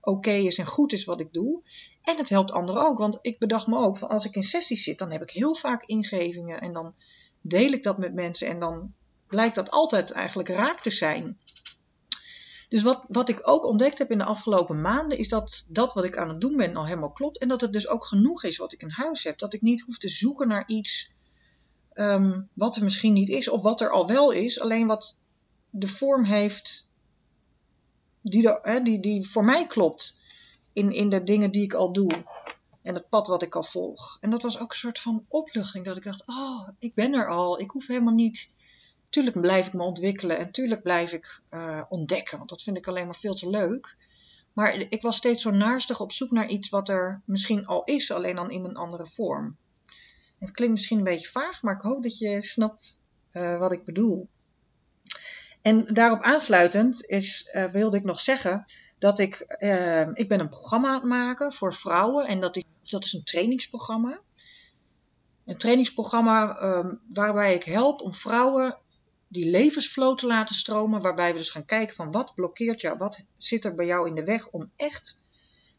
oké 0.09 0.31
is 0.31 0.57
en 0.57 0.65
goed 0.65 0.93
is 0.93 1.05
wat 1.05 1.19
ik 1.19 1.33
doe. 1.33 1.61
En 2.03 2.17
het 2.17 2.29
helpt 2.29 2.51
anderen 2.51 2.81
ook, 2.81 2.97
want 2.97 3.19
ik 3.21 3.39
bedacht 3.39 3.67
me 3.67 3.77
ook, 3.77 3.97
van 3.97 4.09
als 4.09 4.25
ik 4.25 4.35
in 4.35 4.43
sessies 4.43 4.83
zit, 4.83 4.99
dan 4.99 5.11
heb 5.11 5.21
ik 5.21 5.29
heel 5.29 5.55
vaak 5.55 5.83
ingevingen 5.83 6.61
en 6.61 6.73
dan 6.73 6.93
deel 7.41 7.71
ik 7.71 7.83
dat 7.83 7.97
met 7.97 8.13
mensen 8.13 8.47
en 8.47 8.59
dan 8.59 8.93
blijkt 9.27 9.55
dat 9.55 9.71
altijd 9.71 10.11
eigenlijk 10.11 10.49
raak 10.49 10.81
te 10.81 10.91
zijn. 10.91 11.37
Dus 12.69 12.81
wat, 12.81 13.03
wat 13.07 13.29
ik 13.29 13.39
ook 13.41 13.65
ontdekt 13.65 13.97
heb 13.97 14.11
in 14.11 14.17
de 14.17 14.23
afgelopen 14.23 14.81
maanden, 14.81 15.17
is 15.17 15.29
dat 15.29 15.65
dat 15.69 15.93
wat 15.93 16.03
ik 16.03 16.17
aan 16.17 16.29
het 16.29 16.41
doen 16.41 16.55
ben 16.57 16.75
al 16.75 16.85
helemaal 16.85 17.11
klopt. 17.11 17.37
En 17.37 17.47
dat 17.47 17.61
het 17.61 17.73
dus 17.73 17.87
ook 17.87 18.05
genoeg 18.05 18.43
is 18.43 18.57
wat 18.57 18.73
ik 18.73 18.81
in 18.81 18.89
huis 18.89 19.23
heb. 19.23 19.39
Dat 19.39 19.53
ik 19.53 19.61
niet 19.61 19.81
hoef 19.81 19.97
te 19.97 20.09
zoeken 20.09 20.47
naar 20.47 20.67
iets 20.67 21.11
um, 21.93 22.49
wat 22.53 22.75
er 22.75 22.83
misschien 22.83 23.13
niet 23.13 23.29
is, 23.29 23.49
of 23.49 23.61
wat 23.61 23.81
er 23.81 23.89
al 23.89 24.07
wel 24.07 24.31
is, 24.31 24.59
alleen 24.59 24.87
wat 24.87 25.19
de 25.69 25.87
vorm 25.87 26.23
heeft 26.23 26.88
die, 28.21 28.59
die, 28.83 28.99
die 28.99 29.27
voor 29.27 29.45
mij 29.45 29.67
klopt 29.67 30.23
in, 30.73 30.91
in 30.91 31.09
de 31.09 31.23
dingen 31.23 31.51
die 31.51 31.63
ik 31.63 31.73
al 31.73 31.93
doe. 31.93 32.23
En 32.81 32.93
het 32.93 33.09
pad 33.09 33.27
wat 33.27 33.41
ik 33.41 33.55
al 33.55 33.63
volg. 33.63 34.17
En 34.21 34.29
dat 34.29 34.41
was 34.41 34.59
ook 34.59 34.71
een 34.71 34.77
soort 34.77 34.99
van 34.99 35.25
opluchting. 35.29 35.85
Dat 35.85 35.97
ik 35.97 36.03
dacht, 36.03 36.27
oh, 36.27 36.67
ik 36.79 36.93
ben 36.93 37.13
er 37.13 37.29
al. 37.29 37.59
Ik 37.59 37.69
hoef 37.69 37.87
helemaal 37.87 38.13
niet 38.13 38.51
Tuurlijk 39.09 39.41
blijf 39.41 39.67
ik 39.67 39.73
me 39.73 39.83
ontwikkelen 39.83 40.37
en 40.37 40.51
tuurlijk 40.51 40.83
blijf 40.83 41.11
ik 41.11 41.41
uh, 41.49 41.83
ontdekken, 41.89 42.37
want 42.37 42.49
dat 42.49 42.61
vind 42.61 42.77
ik 42.77 42.87
alleen 42.87 43.05
maar 43.05 43.15
veel 43.15 43.33
te 43.33 43.49
leuk. 43.49 43.95
Maar 44.53 44.73
ik 44.75 45.01
was 45.01 45.15
steeds 45.15 45.41
zo 45.41 45.51
naarstig 45.51 45.99
op 45.99 46.11
zoek 46.11 46.31
naar 46.31 46.47
iets 46.47 46.69
wat 46.69 46.89
er 46.89 47.21
misschien 47.25 47.65
al 47.65 47.83
is, 47.83 48.11
alleen 48.11 48.35
dan 48.35 48.51
in 48.51 48.63
een 48.63 48.75
andere 48.75 49.05
vorm. 49.05 49.57
Het 50.39 50.51
klinkt 50.51 50.73
misschien 50.73 50.97
een 50.97 51.03
beetje 51.03 51.27
vaag, 51.27 51.61
maar 51.61 51.75
ik 51.75 51.81
hoop 51.81 52.03
dat 52.03 52.17
je 52.17 52.41
snapt 52.41 53.01
uh, 53.33 53.59
wat 53.59 53.71
ik 53.71 53.83
bedoel. 53.83 54.27
En 55.61 55.85
daarop 55.85 56.21
aansluitend 56.21 57.05
is, 57.05 57.49
uh, 57.53 57.65
wilde 57.65 57.97
ik 57.97 58.03
nog 58.03 58.19
zeggen 58.19 58.65
dat 58.97 59.19
ik, 59.19 59.39
ik 60.13 60.27
ben 60.27 60.39
een 60.39 60.49
programma 60.49 60.87
aan 60.87 60.93
het 60.93 61.03
maken 61.03 61.53
voor 61.53 61.73
vrouwen 61.73 62.27
en 62.27 62.39
dat, 62.39 62.63
dat 62.83 63.03
is 63.03 63.13
een 63.13 63.23
trainingsprogramma. 63.23 64.19
Een 65.45 65.57
trainingsprogramma 65.57 66.61
um, 66.61 67.01
waarbij 67.13 67.53
ik 67.53 67.63
help 67.63 68.01
om 68.01 68.13
vrouwen 68.13 68.77
die 69.27 69.49
levensflow 69.49 70.17
te 70.17 70.27
laten 70.27 70.55
stromen, 70.55 71.01
waarbij 71.01 71.31
we 71.31 71.37
dus 71.37 71.49
gaan 71.49 71.65
kijken 71.65 71.95
van 71.95 72.11
wat 72.11 72.35
blokkeert 72.35 72.81
jou, 72.81 72.97
wat 72.97 73.25
zit 73.37 73.65
er 73.65 73.75
bij 73.75 73.85
jou 73.85 74.07
in 74.07 74.15
de 74.15 74.23
weg 74.23 74.49
om 74.49 74.71
echt 74.75 75.23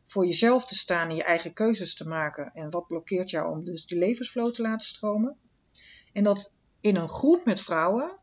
voor 0.07 0.27
jezelf 0.27 0.66
te 0.66 0.75
staan 0.75 1.09
en 1.09 1.14
je 1.14 1.23
eigen 1.23 1.53
keuzes 1.53 1.95
te 1.95 2.09
maken 2.09 2.53
en 2.55 2.71
wat 2.71 2.87
blokkeert 2.87 3.31
jou 3.31 3.51
om 3.51 3.64
dus 3.64 3.87
die 3.87 3.99
levensflow 3.99 4.53
te 4.53 4.62
laten 4.62 4.87
stromen. 4.87 5.37
En 6.12 6.25
dat 6.25 6.55
in 6.81 6.97
een 6.97 7.09
groep 7.09 7.45
met 7.45 7.61
vrouwen, 7.61 8.19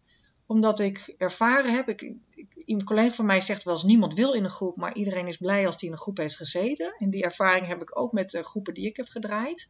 omdat 0.47 0.79
ik 0.79 1.13
ervaren 1.17 1.73
heb, 1.73 1.89
ik, 1.89 2.13
een 2.55 2.83
collega 2.83 3.15
van 3.15 3.25
mij 3.25 3.41
zegt 3.41 3.63
wel 3.63 3.73
eens 3.73 3.83
niemand 3.83 4.13
wil 4.13 4.33
in 4.33 4.43
een 4.43 4.49
groep, 4.49 4.75
maar 4.75 4.95
iedereen 4.95 5.27
is 5.27 5.37
blij 5.37 5.65
als 5.65 5.77
die 5.77 5.87
in 5.87 5.93
een 5.93 6.01
groep 6.01 6.17
heeft 6.17 6.35
gezeten. 6.35 6.95
En 6.97 7.09
die 7.09 7.23
ervaring 7.23 7.67
heb 7.67 7.81
ik 7.81 7.99
ook 7.99 8.11
met 8.11 8.29
de 8.29 8.43
groepen 8.43 8.73
die 8.73 8.85
ik 8.85 8.97
heb 8.97 9.07
gedraaid. 9.07 9.67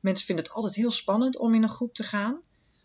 Mensen 0.00 0.26
vinden 0.26 0.44
het 0.44 0.54
altijd 0.54 0.74
heel 0.74 0.90
spannend 0.90 1.38
om 1.38 1.54
in 1.54 1.62
een 1.62 1.68
groep 1.68 1.94
te 1.94 2.02
gaan. 2.02 2.40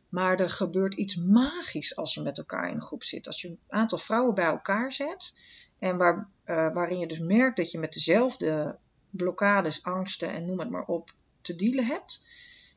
Maar 0.10 0.40
er 0.40 0.50
gebeurt 0.50 0.94
iets 0.94 1.16
magisch 1.16 1.96
als 1.96 2.14
je 2.14 2.22
met 2.22 2.38
elkaar 2.38 2.70
in 2.70 2.76
een 2.76 2.82
groep 2.82 3.04
zit. 3.04 3.28
Als 3.28 3.42
je 3.42 3.48
een 3.48 3.60
aantal 3.68 3.98
vrouwen 3.98 4.36
bij 4.36 4.46
elkaar 4.46 4.92
zet 4.92 5.34
en 5.80 5.98
waar, 5.98 6.30
uh, 6.46 6.74
waarin 6.74 7.00
je 7.00 7.08
dus 7.08 7.20
merkt 7.20 7.58
dat 7.58 7.72
je 7.72 7.80
met 7.80 7.94
dezelfde 7.94 8.78
blokkades, 9.10 9.84
angsten 9.84 10.30
en 10.30 10.46
noem 10.46 10.60
het 10.60 10.70
maar 10.70 10.86
op 10.86 11.12
te 11.42 11.56
dealen 11.56 11.86
hebt. 11.86 12.28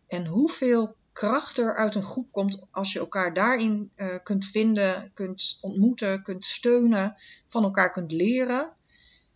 En 0.07 0.27
hoeveel 0.27 0.97
kracht 1.13 1.59
er 1.59 1.77
uit 1.77 1.95
een 1.95 2.03
groep 2.03 2.33
komt 2.33 2.67
als 2.71 2.93
je 2.93 2.99
elkaar 2.99 3.35
daarin 3.35 3.91
uh, 3.97 4.19
kunt 4.23 4.47
vinden, 4.47 5.11
kunt 5.15 5.59
ontmoeten, 5.61 6.23
kunt 6.23 6.45
steunen, 6.45 7.17
van 7.49 7.63
elkaar 7.63 7.93
kunt 7.93 8.13
leren. 8.13 8.73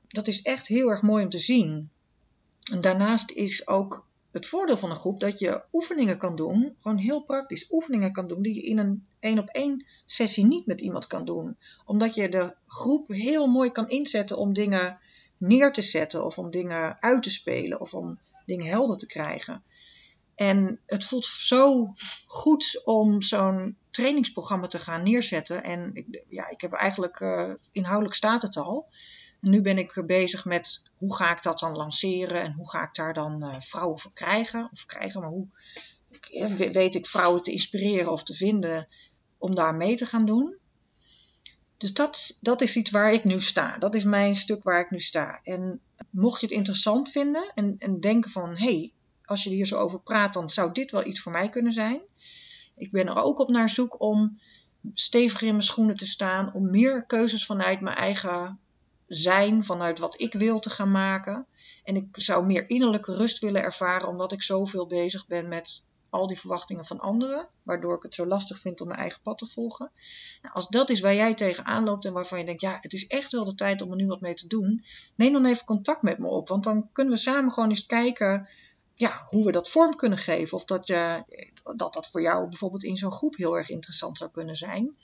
Dat 0.08 0.26
is 0.26 0.42
echt 0.42 0.66
heel 0.66 0.88
erg 0.88 1.02
mooi 1.02 1.24
om 1.24 1.30
te 1.30 1.38
zien. 1.38 1.90
En 2.72 2.80
daarnaast 2.80 3.30
is 3.30 3.66
ook 3.68 4.06
het 4.30 4.46
voordeel 4.46 4.76
van 4.76 4.90
een 4.90 4.96
groep 4.96 5.20
dat 5.20 5.38
je 5.38 5.64
oefeningen 5.72 6.18
kan 6.18 6.36
doen, 6.36 6.76
gewoon 6.78 6.96
heel 6.96 7.22
praktisch 7.22 7.70
oefeningen 7.70 8.12
kan 8.12 8.28
doen, 8.28 8.42
die 8.42 8.54
je 8.54 8.62
in 8.62 8.78
een 8.78 9.06
één 9.20 9.38
op 9.38 9.48
één 9.48 9.86
sessie 10.04 10.44
niet 10.44 10.66
met 10.66 10.80
iemand 10.80 11.06
kan 11.06 11.24
doen. 11.24 11.56
Omdat 11.84 12.14
je 12.14 12.28
de 12.28 12.54
groep 12.66 13.08
heel 13.08 13.46
mooi 13.46 13.70
kan 13.70 13.88
inzetten 13.88 14.38
om 14.38 14.52
dingen 14.52 14.98
neer 15.36 15.72
te 15.72 15.82
zetten 15.82 16.24
of 16.24 16.38
om 16.38 16.50
dingen 16.50 17.02
uit 17.02 17.22
te 17.22 17.30
spelen 17.30 17.80
of 17.80 17.94
om 17.94 18.18
dingen 18.46 18.66
helder 18.66 18.96
te 18.96 19.06
krijgen. 19.06 19.62
En 20.36 20.80
het 20.86 21.04
voelt 21.04 21.24
zo 21.24 21.94
goed 22.26 22.82
om 22.84 23.22
zo'n 23.22 23.76
trainingsprogramma 23.90 24.66
te 24.66 24.78
gaan 24.78 25.02
neerzetten. 25.02 25.62
En 25.62 26.06
ja, 26.28 26.48
ik 26.48 26.60
heb 26.60 26.72
eigenlijk 26.72 27.20
uh, 27.20 27.54
inhoudelijk 27.70 28.14
staat 28.14 28.42
het 28.42 28.56
al 28.56 28.88
nu 29.40 29.60
ben 29.60 29.78
ik 29.78 30.02
bezig 30.06 30.44
met 30.44 30.92
hoe 30.96 31.16
ga 31.16 31.36
ik 31.36 31.42
dat 31.42 31.58
dan 31.58 31.76
lanceren 31.76 32.42
en 32.42 32.52
hoe 32.52 32.70
ga 32.70 32.82
ik 32.82 32.94
daar 32.94 33.14
dan 33.14 33.44
uh, 33.44 33.60
vrouwen 33.60 33.98
voor 33.98 34.12
krijgen. 34.12 34.68
Of 34.72 34.86
krijgen, 34.86 35.20
maar 35.20 35.30
hoe 35.30 35.48
weet 36.72 36.94
ik 36.94 37.06
vrouwen 37.06 37.42
te 37.42 37.52
inspireren 37.52 38.12
of 38.12 38.22
te 38.22 38.34
vinden 38.34 38.88
om 39.38 39.54
daar 39.54 39.74
mee 39.74 39.96
te 39.96 40.06
gaan 40.06 40.26
doen. 40.26 40.56
Dus 41.76 41.92
dat, 41.92 42.38
dat 42.40 42.60
is 42.60 42.76
iets 42.76 42.90
waar 42.90 43.12
ik 43.12 43.24
nu 43.24 43.40
sta. 43.40 43.78
Dat 43.78 43.94
is 43.94 44.04
mijn 44.04 44.36
stuk 44.36 44.62
waar 44.62 44.80
ik 44.80 44.90
nu 44.90 45.00
sta. 45.00 45.40
En 45.42 45.80
mocht 46.10 46.40
je 46.40 46.46
het 46.46 46.54
interessant 46.54 47.10
vinden 47.10 47.52
en, 47.54 47.76
en 47.78 48.00
denken 48.00 48.30
van 48.30 48.50
hé, 48.56 48.64
hey, 48.64 48.92
als 49.26 49.44
je 49.44 49.50
hier 49.50 49.66
zo 49.66 49.78
over 49.78 50.00
praat, 50.00 50.32
dan 50.32 50.50
zou 50.50 50.72
dit 50.72 50.90
wel 50.90 51.06
iets 51.06 51.20
voor 51.20 51.32
mij 51.32 51.48
kunnen 51.48 51.72
zijn. 51.72 52.00
Ik 52.76 52.90
ben 52.90 53.06
er 53.06 53.22
ook 53.22 53.38
op 53.38 53.48
naar 53.48 53.70
zoek 53.70 54.00
om 54.00 54.40
steviger 54.94 55.46
in 55.46 55.52
mijn 55.52 55.64
schoenen 55.64 55.96
te 55.96 56.06
staan, 56.06 56.54
om 56.54 56.70
meer 56.70 57.06
keuzes 57.06 57.46
vanuit 57.46 57.80
mijn 57.80 57.96
eigen 57.96 58.58
zijn, 59.06 59.64
vanuit 59.64 59.98
wat 59.98 60.20
ik 60.20 60.32
wil 60.32 60.58
te 60.58 60.70
gaan 60.70 60.90
maken. 60.90 61.46
En 61.84 61.96
ik 61.96 62.06
zou 62.12 62.46
meer 62.46 62.68
innerlijke 62.68 63.14
rust 63.14 63.38
willen 63.38 63.62
ervaren, 63.62 64.08
omdat 64.08 64.32
ik 64.32 64.42
zoveel 64.42 64.86
bezig 64.86 65.26
ben 65.26 65.48
met 65.48 65.94
al 66.10 66.26
die 66.26 66.40
verwachtingen 66.40 66.84
van 66.84 67.00
anderen, 67.00 67.48
waardoor 67.62 67.96
ik 67.96 68.02
het 68.02 68.14
zo 68.14 68.26
lastig 68.26 68.60
vind 68.60 68.80
om 68.80 68.88
mijn 68.88 69.00
eigen 69.00 69.22
pad 69.22 69.38
te 69.38 69.46
volgen. 69.46 69.90
Nou, 70.42 70.54
als 70.54 70.68
dat 70.68 70.90
is 70.90 71.00
waar 71.00 71.14
jij 71.14 71.34
tegenaan 71.34 71.84
loopt 71.84 72.04
en 72.04 72.12
waarvan 72.12 72.38
je 72.38 72.44
denkt, 72.44 72.60
ja, 72.60 72.78
het 72.80 72.92
is 72.92 73.06
echt 73.06 73.32
wel 73.32 73.44
de 73.44 73.54
tijd 73.54 73.82
om 73.82 73.90
er 73.90 73.96
nu 73.96 74.06
wat 74.06 74.20
mee 74.20 74.34
te 74.34 74.46
doen, 74.46 74.84
neem 75.14 75.32
dan 75.32 75.44
even 75.44 75.64
contact 75.64 76.02
met 76.02 76.18
me 76.18 76.26
op, 76.26 76.48
want 76.48 76.64
dan 76.64 76.88
kunnen 76.92 77.14
we 77.14 77.20
samen 77.20 77.52
gewoon 77.52 77.70
eens 77.70 77.86
kijken 77.86 78.48
ja, 78.98 79.26
hoe 79.28 79.44
we 79.44 79.52
dat 79.52 79.70
vorm 79.70 79.96
kunnen 79.96 80.18
geven. 80.18 80.56
Of 80.56 80.64
dat, 80.64 80.86
je, 80.86 81.24
dat 81.76 81.94
dat 81.94 82.10
voor 82.10 82.22
jou 82.22 82.48
bijvoorbeeld 82.48 82.84
in 82.84 82.96
zo'n 82.96 83.12
groep 83.12 83.36
heel 83.36 83.56
erg 83.56 83.68
interessant 83.68 84.16
zou 84.16 84.30
kunnen 84.30 84.56
zijn. 84.56 84.96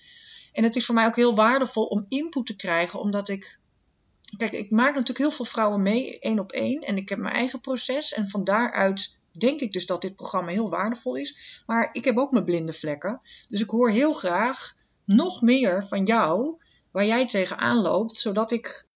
En 0.53 0.65
het 0.65 0.77
is 0.77 0.87
voor 0.87 0.95
mij 0.95 1.07
ook 1.07 1.17
heel 1.17 1.35
waardevol 1.35 1.85
om 1.85 2.05
input 2.09 2.47
te 2.47 2.57
krijgen, 2.57 3.01
omdat 3.01 3.29
ik 3.29 3.61
Kijk, 4.37 4.53
ik 4.53 4.71
maak 4.71 4.91
natuurlijk 4.91 5.19
heel 5.19 5.31
veel 5.31 5.45
vrouwen 5.45 5.83
mee, 5.83 6.19
één 6.19 6.39
op 6.39 6.53
één. 6.53 6.81
En 6.81 6.97
ik 6.97 7.09
heb 7.09 7.19
mijn 7.19 7.35
eigen 7.35 7.61
proces. 7.61 8.13
En 8.13 8.29
van 8.29 8.45
daaruit 8.45 9.19
denk 9.39 9.61
ik 9.61 9.73
dus 9.73 9.87
dat 9.87 10.01
dit 10.01 10.17
programma 10.17 10.51
heel 10.51 10.71
waardevol 10.71 11.17
is. 11.17 11.63
Maar 11.67 11.89
ik 11.95 12.05
heb 12.05 12.17
ook 12.17 12.33
mijn 12.33 12.45
blinde 12.45 12.73
vlekken. 12.73 13.21
Dus 13.49 13.61
ik 13.61 13.71
hoor 13.71 13.91
heel 13.91 14.13
graag 14.13 14.77
nog 15.05 15.43
meer 15.43 15.87
van 15.87 16.05
jou 16.05 16.61
waar 16.91 17.05
jij 17.05 17.27
tegenaan 17.27 17.77
loopt, 17.77 18.17
zodat 18.17 18.51
ik 18.51 18.87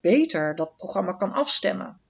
beter 0.00 0.56
dat 0.56 0.76
programma 0.76 1.12
kan 1.12 1.32
afstemmen. 1.32 2.00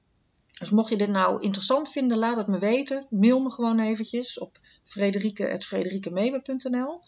Dus 0.62 0.70
mocht 0.70 0.88
je 0.88 0.96
dit 0.96 1.08
nou 1.08 1.40
interessant 1.40 1.88
vinden, 1.88 2.18
laat 2.18 2.36
het 2.36 2.46
me 2.46 2.58
weten. 2.58 3.06
Mail 3.10 3.40
me 3.40 3.50
gewoon 3.50 3.78
eventjes 3.78 4.38
op 4.38 4.58
frederike.frederikemewe.nl 4.84 6.88
Want 6.88 7.02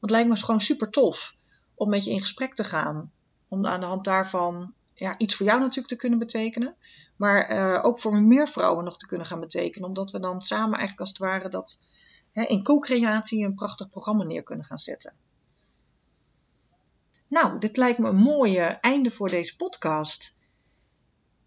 het 0.00 0.10
lijkt 0.10 0.28
me 0.28 0.36
gewoon 0.36 0.60
super 0.60 0.90
tof 0.90 1.38
om 1.74 1.88
met 1.88 2.04
je 2.04 2.10
in 2.10 2.20
gesprek 2.20 2.54
te 2.54 2.64
gaan. 2.64 3.12
Om 3.48 3.66
aan 3.66 3.80
de 3.80 3.86
hand 3.86 4.04
daarvan 4.04 4.74
ja, 4.94 5.18
iets 5.18 5.34
voor 5.34 5.46
jou 5.46 5.60
natuurlijk 5.60 5.88
te 5.88 5.96
kunnen 5.96 6.18
betekenen. 6.18 6.76
Maar 7.16 7.50
uh, 7.50 7.84
ook 7.84 7.98
voor 7.98 8.16
meer 8.16 8.48
vrouwen 8.48 8.84
nog 8.84 8.96
te 8.96 9.06
kunnen 9.06 9.26
gaan 9.26 9.40
betekenen. 9.40 9.88
Omdat 9.88 10.10
we 10.10 10.18
dan 10.18 10.42
samen 10.42 10.78
eigenlijk 10.78 11.00
als 11.00 11.08
het 11.08 11.18
ware 11.18 11.48
dat 11.48 11.86
hè, 12.32 12.42
in 12.42 12.62
co-creatie 12.62 13.44
een 13.44 13.54
prachtig 13.54 13.88
programma 13.88 14.24
neer 14.24 14.42
kunnen 14.42 14.66
gaan 14.66 14.78
zetten. 14.78 15.14
Nou, 17.28 17.58
dit 17.58 17.76
lijkt 17.76 17.98
me 17.98 18.08
een 18.08 18.16
mooie 18.16 18.64
einde 18.64 19.10
voor 19.10 19.28
deze 19.28 19.56
podcast. 19.56 20.36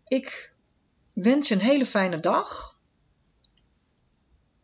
Ik 0.08 0.58
wens 1.22 1.48
je 1.48 1.56
een 1.56 1.62
hele 1.62 1.86
fijne 1.86 2.20
dag. 2.20 2.78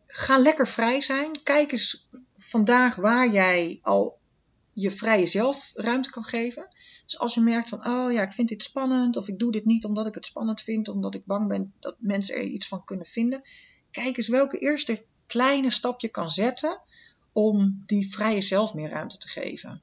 Ga 0.06 0.38
lekker 0.38 0.68
vrij 0.68 1.00
zijn. 1.00 1.42
Kijk 1.42 1.72
eens 1.72 2.08
vandaag 2.38 2.94
waar 2.94 3.30
jij 3.30 3.78
al 3.82 4.18
je 4.72 4.90
vrije 4.90 5.26
zelf 5.26 5.72
ruimte 5.74 6.10
kan 6.10 6.24
geven. 6.24 6.68
Dus 7.04 7.18
als 7.18 7.34
je 7.34 7.40
merkt 7.40 7.68
van, 7.68 7.86
oh 7.86 8.12
ja, 8.12 8.22
ik 8.22 8.32
vind 8.32 8.48
dit 8.48 8.62
spannend, 8.62 9.16
of 9.16 9.28
ik 9.28 9.38
doe 9.38 9.52
dit 9.52 9.64
niet 9.64 9.84
omdat 9.84 10.06
ik 10.06 10.14
het 10.14 10.26
spannend 10.26 10.60
vind, 10.60 10.88
omdat 10.88 11.14
ik 11.14 11.24
bang 11.24 11.48
ben 11.48 11.72
dat 11.80 11.96
mensen 11.98 12.34
er 12.34 12.42
iets 12.42 12.68
van 12.68 12.84
kunnen 12.84 13.06
vinden. 13.06 13.42
Kijk 13.90 14.16
eens 14.16 14.28
welke 14.28 14.58
eerste 14.58 15.04
kleine 15.26 15.70
stap 15.70 16.00
je 16.00 16.08
kan 16.08 16.30
zetten 16.30 16.80
om 17.32 17.82
die 17.86 18.10
vrije 18.10 18.40
zelf 18.40 18.74
meer 18.74 18.88
ruimte 18.88 19.18
te 19.18 19.28
geven. 19.28 19.82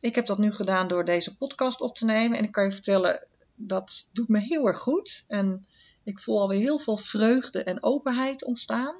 Ik 0.00 0.14
heb 0.14 0.26
dat 0.26 0.38
nu 0.38 0.52
gedaan 0.52 0.88
door 0.88 1.04
deze 1.04 1.36
podcast 1.36 1.80
op 1.80 1.96
te 1.96 2.04
nemen 2.04 2.38
en 2.38 2.44
ik 2.44 2.52
kan 2.52 2.64
je 2.64 2.72
vertellen, 2.72 3.26
dat 3.54 4.10
doet 4.12 4.28
me 4.28 4.40
heel 4.40 4.66
erg 4.66 4.78
goed. 4.78 5.24
En 5.28 5.66
ik 6.08 6.20
voel 6.20 6.40
alweer 6.40 6.60
heel 6.60 6.78
veel 6.78 6.96
vreugde 6.96 7.62
en 7.62 7.82
openheid 7.82 8.44
ontstaan. 8.44 8.96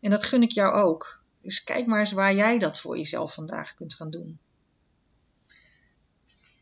En 0.00 0.10
dat 0.10 0.24
gun 0.24 0.42
ik 0.42 0.50
jou 0.50 0.74
ook. 0.74 1.22
Dus 1.42 1.64
kijk 1.64 1.86
maar 1.86 2.00
eens 2.00 2.12
waar 2.12 2.34
jij 2.34 2.58
dat 2.58 2.80
voor 2.80 2.96
jezelf 2.96 3.34
vandaag 3.34 3.74
kunt 3.74 3.94
gaan 3.94 4.10
doen. 4.10 4.38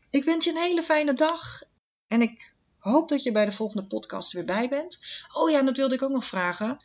Ik 0.09 0.23
wens 0.23 0.45
je 0.45 0.51
een 0.51 0.57
hele 0.57 0.83
fijne 0.83 1.13
dag 1.13 1.61
en 2.07 2.21
ik 2.21 2.55
hoop 2.77 3.09
dat 3.09 3.23
je 3.23 3.31
bij 3.31 3.45
de 3.45 3.51
volgende 3.51 3.87
podcast 3.87 4.31
weer 4.31 4.45
bij 4.45 4.69
bent. 4.69 5.05
Oh 5.31 5.51
ja, 5.51 5.61
dat 5.61 5.77
wilde 5.77 5.95
ik 5.95 6.01
ook 6.01 6.11
nog 6.11 6.25
vragen. 6.25 6.79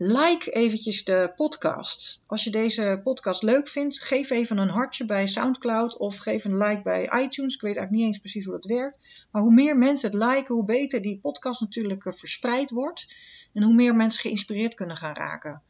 Like 0.00 0.50
eventjes 0.50 1.04
de 1.04 1.32
podcast. 1.36 2.22
Als 2.26 2.44
je 2.44 2.50
deze 2.50 3.00
podcast 3.02 3.42
leuk 3.42 3.68
vindt, 3.68 4.00
geef 4.00 4.30
even 4.30 4.58
een 4.58 4.68
hartje 4.68 5.04
bij 5.04 5.26
SoundCloud 5.26 5.96
of 5.96 6.16
geef 6.16 6.44
een 6.44 6.56
like 6.56 6.82
bij 6.82 7.02
iTunes. 7.02 7.54
Ik 7.54 7.60
weet 7.60 7.76
eigenlijk 7.76 7.90
niet 7.90 8.06
eens 8.06 8.18
precies 8.18 8.44
hoe 8.44 8.54
dat 8.54 8.64
werkt. 8.64 8.98
Maar 9.30 9.42
hoe 9.42 9.52
meer 9.52 9.76
mensen 9.76 10.10
het 10.10 10.22
liken, 10.22 10.54
hoe 10.54 10.64
beter 10.64 11.02
die 11.02 11.18
podcast 11.20 11.60
natuurlijk 11.60 12.04
eh, 12.04 12.12
verspreid 12.12 12.70
wordt. 12.70 13.06
En 13.54 13.62
hoe 13.62 13.74
meer 13.74 13.94
mensen 13.94 14.20
geïnspireerd 14.20 14.74
kunnen 14.74 14.96
gaan 14.96 15.14
raken. 15.14 15.62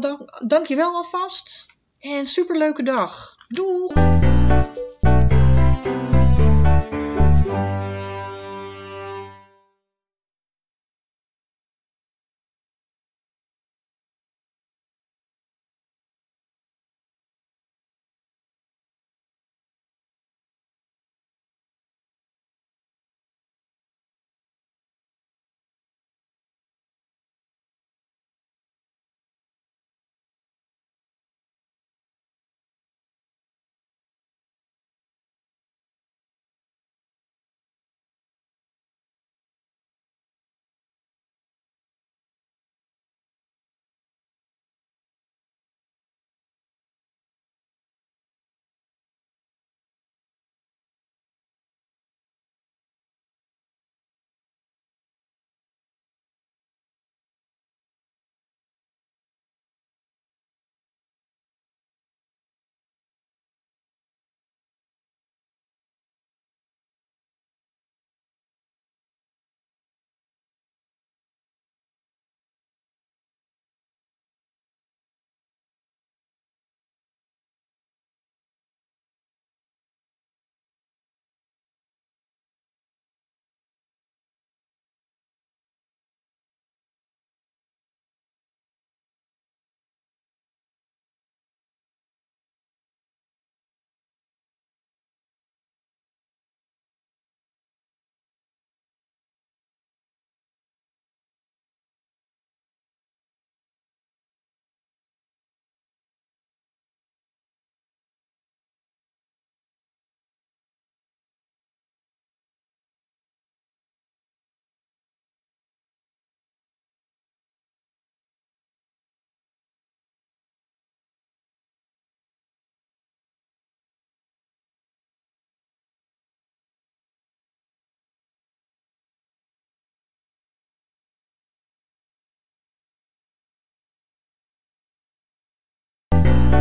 Dank, 0.00 0.48
dank 0.48 0.66
je 0.66 0.76
wel 0.76 0.94
alvast. 0.94 1.66
En 1.98 2.26
superleuke 2.26 2.82
dag. 2.82 3.36
Doei! 3.48 5.40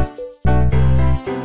Thank 0.01 1.27
you. 1.27 1.40